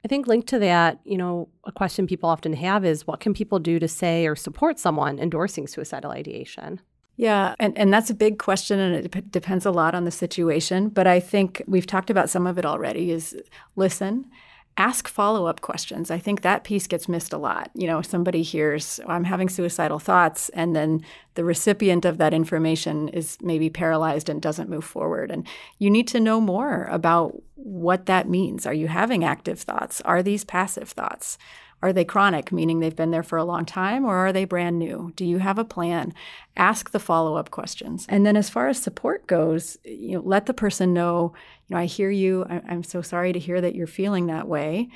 I 0.05 0.07
think 0.07 0.27
linked 0.27 0.47
to 0.49 0.59
that, 0.59 0.99
you 1.03 1.17
know, 1.17 1.49
a 1.65 1.71
question 1.71 2.05
people 2.05 2.29
often 2.29 2.53
have 2.53 2.85
is 2.85 3.07
what 3.07 3.19
can 3.19 3.33
people 3.33 3.57
do 3.57 3.79
to 3.79 3.87
say 3.87 4.27
or 4.27 4.35
support 4.35 4.77
someone 4.77 5.17
endorsing 5.17 5.65
suicidal 5.65 6.11
ideation? 6.11 6.81
Yeah, 7.15 7.55
and, 7.59 7.75
and 7.75 7.91
that's 7.91 8.11
a 8.11 8.13
big 8.13 8.37
question, 8.37 8.79
and 8.79 8.93
it 8.95 9.11
dep- 9.11 9.31
depends 9.31 9.65
a 9.65 9.71
lot 9.71 9.95
on 9.95 10.03
the 10.03 10.11
situation. 10.11 10.89
But 10.89 11.07
I 11.07 11.19
think 11.19 11.63
we've 11.65 11.87
talked 11.87 12.11
about 12.11 12.29
some 12.29 12.45
of 12.45 12.59
it 12.59 12.65
already. 12.65 13.09
Is 13.09 13.35
listen 13.75 14.27
ask 14.77 15.07
follow 15.07 15.47
up 15.47 15.61
questions. 15.61 16.11
I 16.11 16.19
think 16.19 16.41
that 16.41 16.63
piece 16.63 16.87
gets 16.87 17.09
missed 17.09 17.33
a 17.33 17.37
lot. 17.37 17.71
You 17.73 17.87
know, 17.87 18.01
somebody 18.01 18.43
hears, 18.43 18.99
oh, 19.05 19.11
I'm 19.11 19.23
having 19.23 19.49
suicidal 19.49 19.99
thoughts, 19.99 20.49
and 20.49 20.75
then 20.75 21.03
the 21.33 21.43
recipient 21.43 22.05
of 22.05 22.19
that 22.19 22.33
information 22.33 23.09
is 23.09 23.37
maybe 23.41 23.69
paralyzed 23.69 24.29
and 24.29 24.41
doesn't 24.41 24.69
move 24.69 24.85
forward. 24.85 25.31
And 25.31 25.47
you 25.79 25.89
need 25.89 26.07
to 26.09 26.19
know 26.19 26.39
more 26.39 26.85
about 26.91 27.41
what 27.55 28.05
that 28.05 28.29
means. 28.29 28.65
Are 28.65 28.73
you 28.73 28.87
having 28.87 29.23
active 29.23 29.59
thoughts? 29.59 29.99
Are 30.01 30.21
these 30.21 30.45
passive 30.45 30.89
thoughts? 30.89 31.37
Are 31.81 31.93
they 31.93 32.05
chronic, 32.05 32.51
meaning 32.51 32.79
they've 32.79 32.95
been 32.95 33.11
there 33.11 33.23
for 33.23 33.37
a 33.37 33.43
long 33.43 33.65
time, 33.65 34.03
or 34.03 34.15
are 34.15 34.33
they 34.33 34.45
brand 34.45 34.79
new? 34.79 35.13
Do 35.15 35.25
you 35.25 35.37
have 35.37 35.59
a 35.59 35.63
plan? 35.63 36.13
Ask 36.55 36.91
the 36.91 36.99
follow 36.99 37.35
up 37.35 37.51
questions. 37.51 38.05
And 38.09 38.25
then, 38.25 38.35
as 38.35 38.49
far 38.49 38.67
as 38.67 38.81
support 38.81 39.27
goes, 39.27 39.77
you 39.83 40.13
know, 40.13 40.21
let 40.21 40.47
the 40.47 40.53
person 40.53 40.93
know, 40.93 41.33
you 41.67 41.75
know, 41.75 41.81
I 41.81 41.85
hear 41.85 42.09
you. 42.09 42.45
I'm 42.49 42.83
so 42.83 43.01
sorry 43.01 43.31
to 43.31 43.39
hear 43.39 43.61
that 43.61 43.75
you're 43.75 43.87
feeling 43.87 44.27
that 44.27 44.47
way 44.47 44.89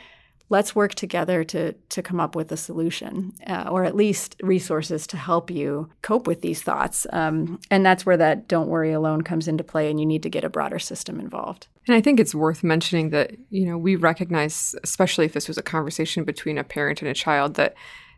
let's 0.51 0.75
work 0.75 0.93
together 0.93 1.43
to 1.45 1.71
to 1.71 2.03
come 2.03 2.19
up 2.19 2.35
with 2.35 2.51
a 2.51 2.57
solution 2.57 3.33
uh, 3.47 3.67
or 3.71 3.85
at 3.85 3.95
least 3.95 4.35
resources 4.43 5.07
to 5.07 5.17
help 5.17 5.49
you 5.49 5.89
cope 6.01 6.27
with 6.27 6.41
these 6.41 6.61
thoughts. 6.61 7.07
Um, 7.11 7.59
and 7.71 7.85
that's 7.85 8.05
where 8.05 8.17
that 8.17 8.49
don't 8.49 8.67
worry 8.67 8.91
alone 8.91 9.21
comes 9.21 9.47
into 9.47 9.63
play 9.63 9.89
and 9.89 9.99
you 9.99 10.05
need 10.05 10.23
to 10.23 10.29
get 10.29 10.43
a 10.43 10.49
broader 10.49 10.77
system 10.77 11.19
involved. 11.19 11.67
And 11.87 11.95
i 11.95 12.01
think 12.01 12.19
it's 12.19 12.35
worth 12.35 12.63
mentioning 12.63 13.09
that 13.09 13.31
you 13.49 13.65
know 13.65 13.77
we 13.77 13.95
recognize 13.95 14.75
especially 14.83 15.25
if 15.25 15.33
this 15.33 15.47
was 15.47 15.57
a 15.57 15.63
conversation 15.63 16.23
between 16.25 16.57
a 16.57 16.63
parent 16.63 17.01
and 17.01 17.09
a 17.09 17.13
child 17.13 17.55
that 17.55 17.73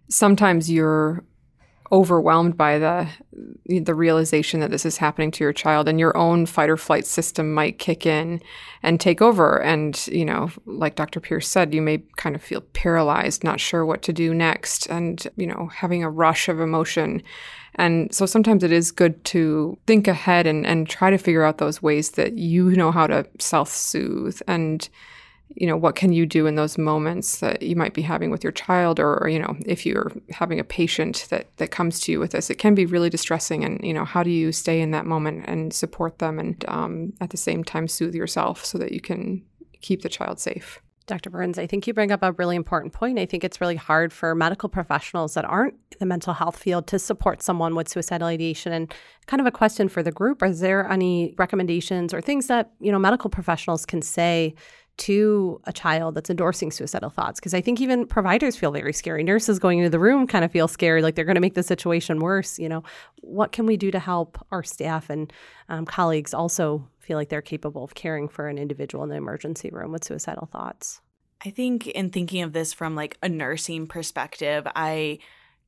sometimes 0.09 0.69
you're 0.69 1.23
overwhelmed 1.93 2.57
by 2.57 2.79
the 2.79 3.07
the 3.67 3.93
realization 3.93 4.59
that 4.59 4.71
this 4.71 4.83
is 4.83 4.97
happening 4.97 5.29
to 5.29 5.43
your 5.43 5.53
child 5.53 5.87
and 5.87 5.99
your 5.99 6.17
own 6.17 6.47
fight 6.47 6.69
or 6.69 6.75
flight 6.75 7.05
system 7.05 7.53
might 7.53 7.77
kick 7.77 8.03
in 8.03 8.41
and 8.81 8.99
take 8.99 9.21
over 9.21 9.61
and 9.61 10.07
you 10.07 10.25
know 10.25 10.49
like 10.65 10.95
Dr. 10.95 11.19
Pierce 11.19 11.47
said 11.47 11.71
you 11.71 11.83
may 11.83 11.99
kind 12.17 12.35
of 12.35 12.41
feel 12.41 12.61
paralyzed 12.73 13.43
not 13.43 13.59
sure 13.59 13.85
what 13.85 14.01
to 14.01 14.11
do 14.11 14.33
next 14.33 14.87
and 14.87 15.27
you 15.35 15.45
know 15.45 15.67
having 15.67 16.03
a 16.03 16.09
rush 16.09 16.49
of 16.49 16.59
emotion 16.59 17.21
and 17.75 18.13
so 18.13 18.25
sometimes 18.25 18.63
it 18.63 18.71
is 18.71 18.91
good 18.91 19.23
to 19.25 19.77
think 19.85 20.07
ahead 20.07 20.47
and, 20.47 20.65
and 20.65 20.89
try 20.89 21.11
to 21.11 21.17
figure 21.19 21.43
out 21.43 21.59
those 21.59 21.81
ways 21.81 22.11
that 22.11 22.33
you 22.33 22.71
know 22.71 22.91
how 22.91 23.05
to 23.05 23.23
self-soothe 23.37 24.41
and 24.47 24.89
you 25.55 25.67
know 25.67 25.77
what 25.77 25.95
can 25.95 26.11
you 26.11 26.25
do 26.25 26.45
in 26.45 26.55
those 26.55 26.77
moments 26.77 27.39
that 27.39 27.61
you 27.61 27.75
might 27.75 27.93
be 27.93 28.01
having 28.01 28.29
with 28.31 28.43
your 28.43 28.51
child 28.51 28.99
or, 28.99 29.21
or, 29.21 29.29
you 29.29 29.39
know 29.39 29.55
if 29.65 29.85
you're 29.85 30.11
having 30.31 30.59
a 30.59 30.63
patient 30.63 31.27
that 31.29 31.55
that 31.57 31.71
comes 31.71 31.99
to 31.99 32.11
you 32.11 32.19
with 32.19 32.31
this 32.31 32.49
it 32.49 32.57
can 32.57 32.75
be 32.75 32.85
really 32.85 33.09
distressing 33.09 33.63
and 33.63 33.79
you 33.83 33.93
know 33.93 34.05
how 34.05 34.23
do 34.23 34.29
you 34.29 34.51
stay 34.51 34.81
in 34.81 34.91
that 34.91 35.05
moment 35.05 35.43
and 35.47 35.73
support 35.73 36.19
them 36.19 36.39
and 36.39 36.65
um, 36.67 37.13
at 37.21 37.29
the 37.29 37.37
same 37.37 37.63
time 37.63 37.87
soothe 37.87 38.15
yourself 38.15 38.65
so 38.65 38.77
that 38.77 38.91
you 38.91 39.01
can 39.01 39.43
keep 39.81 40.01
the 40.01 40.09
child 40.09 40.39
safe 40.39 40.81
Dr. 41.05 41.29
Burns, 41.29 41.59
I 41.59 41.67
think 41.67 41.85
you 41.85 41.93
bring 41.93 42.13
up 42.13 42.23
a 42.23 42.31
really 42.33 42.55
important 42.55 42.93
point. 42.93 43.19
I 43.19 43.25
think 43.25 43.43
it's 43.43 43.59
really 43.59 43.75
hard 43.75 44.13
for 44.13 44.33
medical 44.35 44.69
professionals 44.69 45.33
that 45.33 45.43
aren't 45.43 45.73
in 45.73 45.97
the 45.99 46.05
mental 46.05 46.33
health 46.33 46.57
field 46.57 46.87
to 46.87 46.99
support 46.99 47.41
someone 47.41 47.75
with 47.75 47.89
suicidal 47.89 48.27
ideation. 48.27 48.71
And 48.71 48.93
kind 49.27 49.41
of 49.41 49.45
a 49.45 49.51
question 49.51 49.89
for 49.89 50.01
the 50.01 50.13
group: 50.13 50.41
Is 50.41 50.61
there 50.61 50.89
any 50.89 51.33
recommendations 51.37 52.13
or 52.13 52.21
things 52.21 52.47
that 52.47 52.71
you 52.79 52.89
know 52.89 52.99
medical 52.99 53.29
professionals 53.29 53.85
can 53.85 54.01
say 54.01 54.55
to 54.95 55.59
a 55.63 55.73
child 55.73 56.15
that's 56.15 56.29
endorsing 56.29 56.71
suicidal 56.71 57.09
thoughts 57.09 57.39
because 57.39 57.53
I 57.53 57.61
think 57.61 57.81
even 57.81 58.05
providers 58.05 58.55
feel 58.55 58.71
very 58.71 58.93
scary. 58.93 59.23
Nurses 59.23 59.59
going 59.59 59.79
into 59.79 59.89
the 59.89 59.99
room 59.99 60.27
kind 60.27 60.45
of 60.45 60.51
feel 60.51 60.67
scared, 60.67 61.03
like 61.03 61.15
they're 61.15 61.25
going 61.25 61.35
to 61.35 61.41
make 61.41 61.55
the 61.55 61.63
situation 61.63 62.19
worse. 62.19 62.59
You 62.59 62.69
know, 62.69 62.83
what 63.21 63.51
can 63.51 63.65
we 63.65 63.75
do 63.75 63.89
to 63.91 63.99
help 63.99 64.37
our 64.51 64.63
staff 64.63 65.09
and 65.09 65.33
um, 65.69 65.85
colleagues 65.85 66.33
also 66.33 66.87
feel 66.99 67.17
like 67.17 67.29
they're 67.29 67.41
capable 67.41 67.83
of 67.83 67.95
caring 67.95 68.29
for 68.29 68.47
an 68.47 68.57
individual 68.57 69.03
in 69.03 69.09
the 69.09 69.15
emergency 69.15 69.69
room 69.71 69.91
with 69.91 70.03
suicidal 70.03 70.45
thoughts? 70.45 71.01
I 71.45 71.49
think 71.49 71.87
in 71.87 72.09
thinking 72.09 72.43
of 72.43 72.53
this 72.53 72.71
from 72.71 72.95
like 72.95 73.17
a 73.21 73.27
nursing 73.27 73.87
perspective, 73.87 74.65
I 74.75 75.19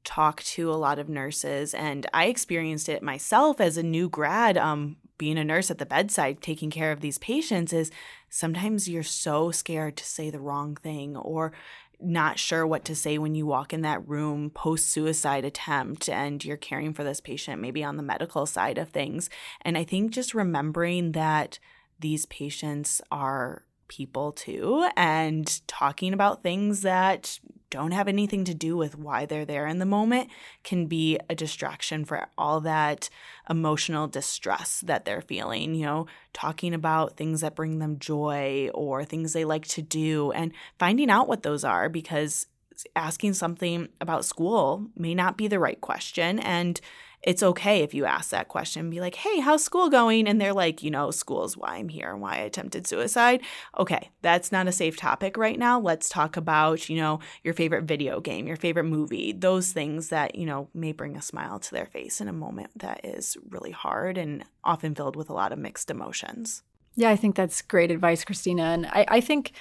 talk 0.06 0.44
to 0.44 0.72
a 0.72 0.76
lot 0.76 1.00
of 1.00 1.10
nurses 1.10 1.74
and 1.74 2.06
I 2.14 2.26
experienced 2.26 2.88
it 2.88 3.02
myself 3.02 3.60
as 3.60 3.76
a 3.76 3.84
new 3.84 4.08
grad 4.08 4.56
um, 4.56 4.98
being 5.18 5.38
a 5.38 5.44
nurse 5.44 5.72
at 5.72 5.78
the 5.78 5.86
bedside 5.86 6.42
taking 6.42 6.70
care 6.70 6.92
of 6.92 7.02
these 7.02 7.18
patients 7.18 7.74
is 7.74 7.92
sometimes 8.36 8.89
you're 8.89 9.02
so 9.02 9.50
scared 9.50 9.95
to 9.95 10.04
say 10.04 10.30
the 10.30 10.41
wrong 10.41 10.76
thing 10.76 11.15
or 11.15 11.54
not 12.02 12.38
sure 12.38 12.67
what 12.67 12.84
to 12.84 12.93
say 12.93 13.17
when 13.17 13.34
you 13.34 13.45
walk 13.45 13.71
in 13.71 13.82
that 13.82 14.06
room 14.06 14.50
post 14.50 14.89
suicide 14.89 15.45
attempt 15.45 16.10
and 16.10 16.43
you're 16.43 16.58
caring 16.58 16.93
for 16.93 17.06
this 17.06 17.21
patient 17.21 17.62
maybe 17.62 17.82
on 17.82 17.95
the 17.95 18.04
medical 18.04 18.45
side 18.45 18.78
of 18.78 18.89
things. 18.89 19.30
And 19.62 19.78
i 19.78 19.86
think 19.86 20.12
just 20.12 20.34
remembering 20.34 21.13
that 21.13 21.60
these 21.98 22.26
patients 22.26 23.02
are 23.10 23.63
people 23.88 24.32
too 24.32 24.88
and 24.95 25.62
talking 25.67 26.13
about 26.13 26.43
things 26.43 26.82
that 26.82 27.39
don't 27.69 27.91
have 27.91 28.08
anything 28.08 28.45
to 28.45 28.54
do 28.54 28.78
with 28.78 28.98
why 28.98 29.26
they're 29.26 29.45
there 29.45 29.67
in 29.67 29.80
the 29.80 29.86
moment 29.86 30.30
can 30.63 30.86
be 30.86 31.19
a 31.30 31.36
distraction 31.36 32.06
for 32.06 32.28
all 32.38 32.62
that 32.62 33.10
emotional 33.50 34.08
distress 34.08 34.82
that 34.82 35.04
they're 35.04 35.21
feeling. 35.21 35.76
You 35.76 35.86
know, 35.86 36.08
talking 36.34 36.74
about 36.74 37.17
things 37.17 37.41
that 37.41 37.56
bring 37.56 37.80
them 37.80 38.00
joy 38.00 38.69
or 38.74 39.04
things 39.04 39.34
they 39.34 39.45
like 39.45 39.67
to 39.69 39.82
do 39.82 40.32
and 40.32 40.54
finding 40.80 41.10
out 41.10 41.28
what 41.28 41.43
those 41.43 41.63
are 41.63 41.89
because 41.89 42.48
asking 42.95 43.34
something 43.34 43.89
about 44.00 44.26
school 44.26 44.88
may 44.95 45.13
not 45.15 45.38
be 45.38 45.48
the 45.48 45.60
right 45.60 45.80
question. 45.82 46.39
And 46.39 46.80
it's 47.26 47.42
okay 47.42 47.82
if 47.82 47.94
you 47.94 48.06
ask 48.06 48.30
that 48.30 48.48
question 48.48 48.90
be 48.90 49.02
like, 49.02 49.16
hey, 49.16 49.40
how's 49.40 49.64
school 49.64 49.90
going? 49.90 50.28
And 50.28 50.40
they're 50.40 50.54
like, 50.54 50.84
you 50.84 50.92
know, 50.92 51.10
school 51.10 51.44
is 51.44 51.58
why 51.58 51.76
I'm 51.76 51.90
here 51.90 52.12
and 52.12 52.22
why 52.22 52.36
I 52.36 52.42
attempted 52.42 52.86
suicide. 52.86 53.42
Okay, 53.78 54.12
that's 54.22 54.52
not 54.52 54.68
a 54.68 54.72
safe 54.72 54.96
topic 54.96 55.36
right 55.36 55.58
now. 55.58 55.80
Let's 55.80 56.08
talk 56.08 56.38
about, 56.38 56.88
you 56.88 56.98
know, 56.98 57.20
your 57.44 57.56
favorite 57.56 57.86
video 57.86 58.22
game, 58.22 58.46
your 58.46 58.58
favorite 58.58 58.84
movie, 58.84 59.34
those 59.34 59.72
things 59.72 60.10
that, 60.10 60.36
you 60.36 60.46
know, 60.46 60.70
may 60.76 60.92
bring 60.92 61.18
a 61.18 61.22
smile 61.22 61.60
to 61.60 61.72
their 61.72 61.88
face 61.88 62.22
in 62.22 62.28
a 62.28 62.34
moment 62.34 62.70
that 62.78 63.04
is 63.04 63.36
really 63.50 63.72
hard 63.72 64.20
and 64.20 64.44
often 64.64 64.94
filled 64.94 65.16
with 65.16 65.30
a 65.30 65.34
lot 65.34 65.52
of 65.52 65.58
mixed 65.58 65.90
emotions. 65.90 66.62
Yeah, 66.96 67.10
I 67.10 67.16
think 67.16 67.36
that's 67.36 67.62
great 67.64 67.90
advice, 67.90 68.24
Christina. 68.24 68.64
And 68.64 68.86
I, 68.86 69.06
I 69.08 69.22
think 69.22 69.52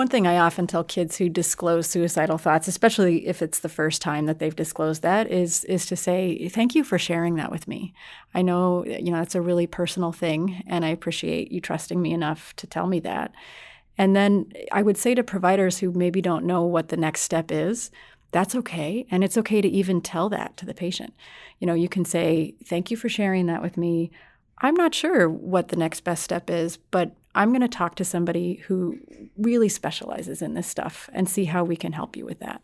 one 0.00 0.08
thing 0.08 0.26
I 0.26 0.38
often 0.38 0.66
tell 0.66 0.82
kids 0.82 1.18
who 1.18 1.28
disclose 1.28 1.86
suicidal 1.86 2.38
thoughts, 2.38 2.66
especially 2.66 3.26
if 3.26 3.42
it's 3.42 3.60
the 3.60 3.68
first 3.68 4.00
time 4.00 4.24
that 4.24 4.38
they've 4.38 4.56
disclosed 4.56 5.02
that, 5.02 5.30
is 5.30 5.62
is 5.64 5.84
to 5.86 5.94
say, 5.94 6.48
"Thank 6.48 6.74
you 6.74 6.84
for 6.84 6.98
sharing 6.98 7.34
that 7.34 7.50
with 7.50 7.68
me. 7.68 7.92
I 8.32 8.40
know, 8.40 8.86
you 8.86 9.12
know, 9.12 9.20
it's 9.20 9.34
a 9.34 9.42
really 9.42 9.66
personal 9.66 10.10
thing 10.10 10.62
and 10.66 10.86
I 10.86 10.88
appreciate 10.88 11.52
you 11.52 11.60
trusting 11.60 12.00
me 12.00 12.14
enough 12.14 12.56
to 12.56 12.66
tell 12.66 12.86
me 12.86 12.98
that." 13.00 13.32
And 13.98 14.16
then 14.16 14.50
I 14.72 14.80
would 14.80 14.96
say 14.96 15.14
to 15.14 15.22
providers 15.22 15.80
who 15.80 15.92
maybe 15.92 16.22
don't 16.22 16.46
know 16.46 16.62
what 16.64 16.88
the 16.88 16.96
next 16.96 17.20
step 17.20 17.52
is, 17.52 17.90
that's 18.32 18.54
okay. 18.54 19.06
And 19.10 19.22
it's 19.22 19.36
okay 19.36 19.60
to 19.60 19.68
even 19.68 20.00
tell 20.00 20.30
that 20.30 20.56
to 20.56 20.64
the 20.64 20.72
patient. 20.72 21.12
You 21.58 21.66
know, 21.66 21.74
you 21.74 21.90
can 21.90 22.06
say, 22.06 22.54
Thank 22.64 22.90
you 22.90 22.96
for 22.96 23.10
sharing 23.10 23.44
that 23.46 23.60
with 23.60 23.76
me. 23.76 24.10
I'm 24.60 24.74
not 24.74 24.94
sure 24.94 25.28
what 25.28 25.68
the 25.68 25.76
next 25.76 26.00
best 26.00 26.22
step 26.22 26.50
is, 26.50 26.76
but 26.76 27.12
I'm 27.34 27.50
going 27.50 27.60
to 27.62 27.68
talk 27.68 27.94
to 27.96 28.04
somebody 28.04 28.56
who 28.66 28.98
really 29.36 29.68
specializes 29.68 30.42
in 30.42 30.54
this 30.54 30.66
stuff 30.66 31.08
and 31.12 31.28
see 31.28 31.44
how 31.46 31.64
we 31.64 31.76
can 31.76 31.92
help 31.92 32.16
you 32.16 32.24
with 32.24 32.40
that. 32.40 32.62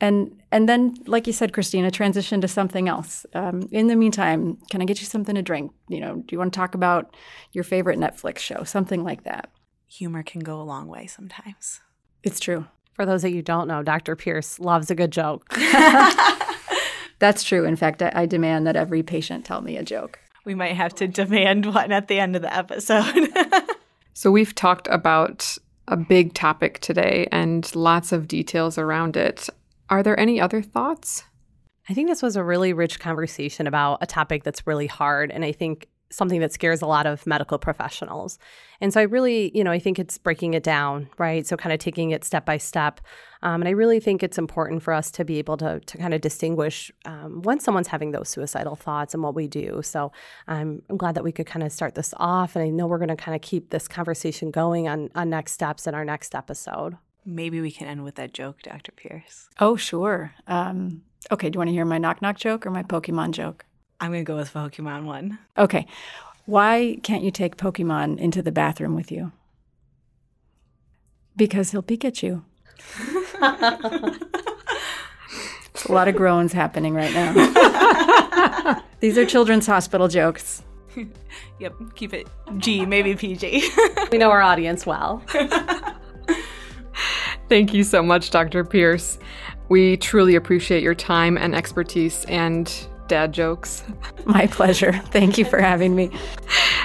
And 0.00 0.40
and 0.52 0.68
then, 0.68 0.94
like 1.06 1.26
you 1.26 1.32
said, 1.32 1.52
Christina, 1.52 1.90
transition 1.90 2.40
to 2.40 2.48
something 2.48 2.88
else. 2.88 3.26
Um, 3.34 3.68
in 3.72 3.88
the 3.88 3.96
meantime, 3.96 4.58
can 4.70 4.80
I 4.80 4.84
get 4.84 5.00
you 5.00 5.06
something 5.06 5.34
to 5.34 5.42
drink? 5.42 5.72
You 5.88 5.98
know, 5.98 6.16
do 6.16 6.26
you 6.30 6.38
want 6.38 6.52
to 6.52 6.56
talk 6.56 6.76
about 6.76 7.16
your 7.52 7.64
favorite 7.64 7.98
Netflix 7.98 8.38
show? 8.38 8.62
Something 8.62 9.02
like 9.02 9.24
that. 9.24 9.50
Humor 9.88 10.22
can 10.22 10.40
go 10.40 10.60
a 10.60 10.62
long 10.62 10.86
way 10.86 11.08
sometimes. 11.08 11.80
It's 12.22 12.38
true. 12.38 12.66
For 12.94 13.06
those 13.06 13.24
of 13.24 13.32
you 13.32 13.42
don't 13.42 13.66
know, 13.66 13.82
Dr. 13.82 14.14
Pierce 14.14 14.60
loves 14.60 14.88
a 14.90 14.94
good 14.94 15.10
joke. 15.10 15.52
That's 17.18 17.42
true. 17.42 17.64
In 17.64 17.74
fact, 17.74 18.00
I, 18.00 18.12
I 18.14 18.26
demand 18.26 18.66
that 18.68 18.76
every 18.76 19.02
patient 19.02 19.44
tell 19.44 19.60
me 19.60 19.76
a 19.76 19.82
joke. 19.82 20.20
We 20.44 20.54
might 20.54 20.74
have 20.74 20.94
to 20.96 21.08
demand 21.08 21.66
one 21.74 21.92
at 21.92 22.08
the 22.08 22.18
end 22.18 22.36
of 22.36 22.42
the 22.42 22.54
episode. 22.54 23.28
So 24.18 24.32
we've 24.32 24.52
talked 24.52 24.88
about 24.90 25.56
a 25.86 25.96
big 25.96 26.34
topic 26.34 26.80
today 26.80 27.28
and 27.30 27.72
lots 27.76 28.10
of 28.10 28.26
details 28.26 28.76
around 28.76 29.16
it. 29.16 29.48
Are 29.90 30.02
there 30.02 30.18
any 30.18 30.40
other 30.40 30.60
thoughts? 30.60 31.22
I 31.88 31.94
think 31.94 32.08
this 32.08 32.20
was 32.20 32.34
a 32.34 32.42
really 32.42 32.72
rich 32.72 32.98
conversation 32.98 33.68
about 33.68 33.98
a 34.00 34.06
topic 34.06 34.42
that's 34.42 34.66
really 34.66 34.88
hard. 34.88 35.30
And 35.30 35.44
I 35.44 35.52
think 35.52 35.86
something 36.10 36.40
that 36.40 36.52
scares 36.52 36.80
a 36.80 36.86
lot 36.86 37.06
of 37.06 37.26
medical 37.26 37.58
professionals. 37.58 38.38
And 38.80 38.92
so 38.92 39.00
I 39.00 39.04
really, 39.04 39.50
you 39.56 39.62
know, 39.62 39.70
I 39.70 39.78
think 39.78 39.98
it's 39.98 40.16
breaking 40.16 40.54
it 40.54 40.62
down, 40.62 41.08
right? 41.18 41.46
So 41.46 41.56
kind 41.56 41.72
of 41.72 41.78
taking 41.78 42.10
it 42.10 42.24
step 42.24 42.44
by 42.44 42.56
step. 42.56 43.00
Um, 43.42 43.60
and 43.62 43.68
I 43.68 43.72
really 43.72 44.00
think 44.00 44.22
it's 44.22 44.38
important 44.38 44.82
for 44.82 44.94
us 44.94 45.10
to 45.12 45.24
be 45.24 45.38
able 45.38 45.56
to, 45.58 45.80
to 45.80 45.98
kind 45.98 46.14
of 46.14 46.20
distinguish 46.20 46.90
um, 47.04 47.42
when 47.42 47.60
someone's 47.60 47.88
having 47.88 48.12
those 48.12 48.28
suicidal 48.28 48.74
thoughts 48.74 49.14
and 49.14 49.22
what 49.22 49.34
we 49.34 49.46
do. 49.46 49.80
So 49.82 50.12
um, 50.48 50.82
I'm 50.88 50.96
glad 50.96 51.14
that 51.14 51.24
we 51.24 51.32
could 51.32 51.46
kind 51.46 51.62
of 51.62 51.72
start 51.72 51.94
this 51.94 52.14
off. 52.16 52.56
And 52.56 52.64
I 52.64 52.70
know 52.70 52.86
we're 52.86 52.98
going 52.98 53.08
to 53.08 53.16
kind 53.16 53.34
of 53.34 53.42
keep 53.42 53.70
this 53.70 53.86
conversation 53.86 54.50
going 54.50 54.88
on, 54.88 55.10
on 55.14 55.30
next 55.30 55.52
steps 55.52 55.86
in 55.86 55.94
our 55.94 56.04
next 56.04 56.34
episode. 56.34 56.96
Maybe 57.24 57.60
we 57.60 57.70
can 57.70 57.86
end 57.86 58.04
with 58.04 58.14
that 58.14 58.32
joke, 58.32 58.62
Dr. 58.62 58.92
Pierce. 58.92 59.50
Oh, 59.60 59.76
sure. 59.76 60.32
Um, 60.46 61.02
okay, 61.30 61.50
do 61.50 61.56
you 61.56 61.60
want 61.60 61.68
to 61.68 61.74
hear 61.74 61.84
my 61.84 61.98
knock 61.98 62.22
knock 62.22 62.38
joke 62.38 62.64
or 62.64 62.70
my 62.70 62.82
Pokemon 62.82 63.32
joke? 63.32 63.66
I'm 64.00 64.10
going 64.12 64.24
to 64.24 64.28
go 64.28 64.36
with 64.36 64.52
Pokemon 64.52 65.04
one. 65.04 65.38
Okay. 65.56 65.86
Why 66.46 66.98
can't 67.02 67.22
you 67.24 67.30
take 67.30 67.56
Pokemon 67.56 68.18
into 68.18 68.42
the 68.42 68.52
bathroom 68.52 68.94
with 68.94 69.10
you? 69.12 69.32
Because 71.36 71.72
he'll 71.72 71.82
peek 71.82 72.04
at 72.04 72.22
you. 72.22 72.44
a 73.42 74.18
lot 75.88 76.08
of 76.08 76.16
groans 76.16 76.52
happening 76.52 76.94
right 76.94 77.12
now. 77.12 78.82
These 79.00 79.18
are 79.18 79.24
children's 79.26 79.66
hospital 79.66 80.08
jokes. 80.08 80.62
yep, 81.60 81.74
keep 81.94 82.12
it 82.14 82.26
G, 82.56 82.84
maybe 82.86 83.14
PG. 83.14 83.62
we 84.10 84.18
know 84.18 84.30
our 84.30 84.42
audience 84.42 84.84
well. 84.86 85.22
Thank 87.48 87.72
you 87.72 87.84
so 87.84 88.02
much, 88.02 88.30
Dr. 88.30 88.64
Pierce. 88.64 89.18
We 89.68 89.96
truly 89.96 90.34
appreciate 90.34 90.82
your 90.82 90.94
time 90.94 91.38
and 91.38 91.54
expertise 91.54 92.24
and 92.26 92.72
dad 93.08 93.32
jokes. 93.32 93.82
My 94.24 94.46
pleasure. 94.46 94.92
Thank 95.06 95.38
you 95.38 95.44
for 95.44 95.60
having 95.60 95.96
me. 95.96 96.10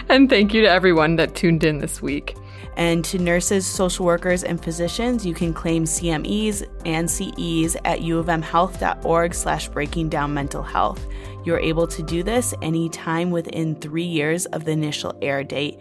and 0.10 0.30
thank 0.30 0.54
you 0.54 0.62
to 0.62 0.70
everyone 0.70 1.18
that 1.18 1.36
tuned 1.36 1.64
in 1.64 1.80
this 1.80 2.02
week. 2.02 2.36
And 2.76 3.06
to 3.06 3.20
nurses, 3.20 3.68
social 3.68 4.06
workers, 4.06 4.44
and 4.44 4.62
physicians, 4.62 5.26
you 5.26 5.36
can 5.36 5.54
claim 5.54 5.86
CMEs 5.86 6.68
and 6.86 7.10
CEs 7.10 7.76
at 7.86 8.00
uofmhealth.org 8.00 9.34
slash 9.36 9.68
breaking 9.68 10.10
down 10.10 10.34
mental 10.34 10.64
health. 10.64 11.06
You're 11.46 11.60
able 11.60 11.86
to 11.88 12.02
do 12.02 12.24
this 12.24 12.54
anytime 12.62 13.30
within 13.30 13.76
three 13.76 14.04
years 14.04 14.46
of 14.48 14.66
the 14.66 14.72
initial 14.72 15.16
air 15.22 15.44
date. 15.44 15.80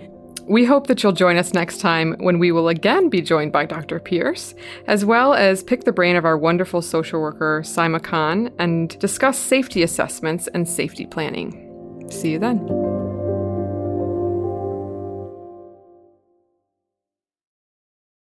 We 0.48 0.64
hope 0.64 0.88
that 0.88 1.02
you'll 1.02 1.12
join 1.12 1.37
us 1.37 1.55
next 1.55 1.78
time 1.78 2.16
when 2.18 2.38
we 2.38 2.50
will 2.50 2.68
again 2.68 3.09
be 3.09 3.22
joined 3.22 3.52
by 3.52 3.64
Dr. 3.64 4.00
Pierce, 4.00 4.55
as 4.87 5.05
well 5.05 5.35
as 5.35 5.62
pick 5.62 5.85
the 5.85 5.92
brain 5.92 6.16
of 6.16 6.24
our 6.24 6.37
wonderful 6.37 6.83
social 6.83 7.20
worker, 7.20 7.62
Saima 7.64 8.02
Khan, 8.02 8.50
and 8.59 8.98
discuss 8.98 9.38
safety 9.38 9.83
assessments 9.83 10.48
and 10.48 10.68
safety 10.68 11.07
planning. 11.07 12.09
See 12.11 12.33
you 12.33 12.38
then. 12.38 13.12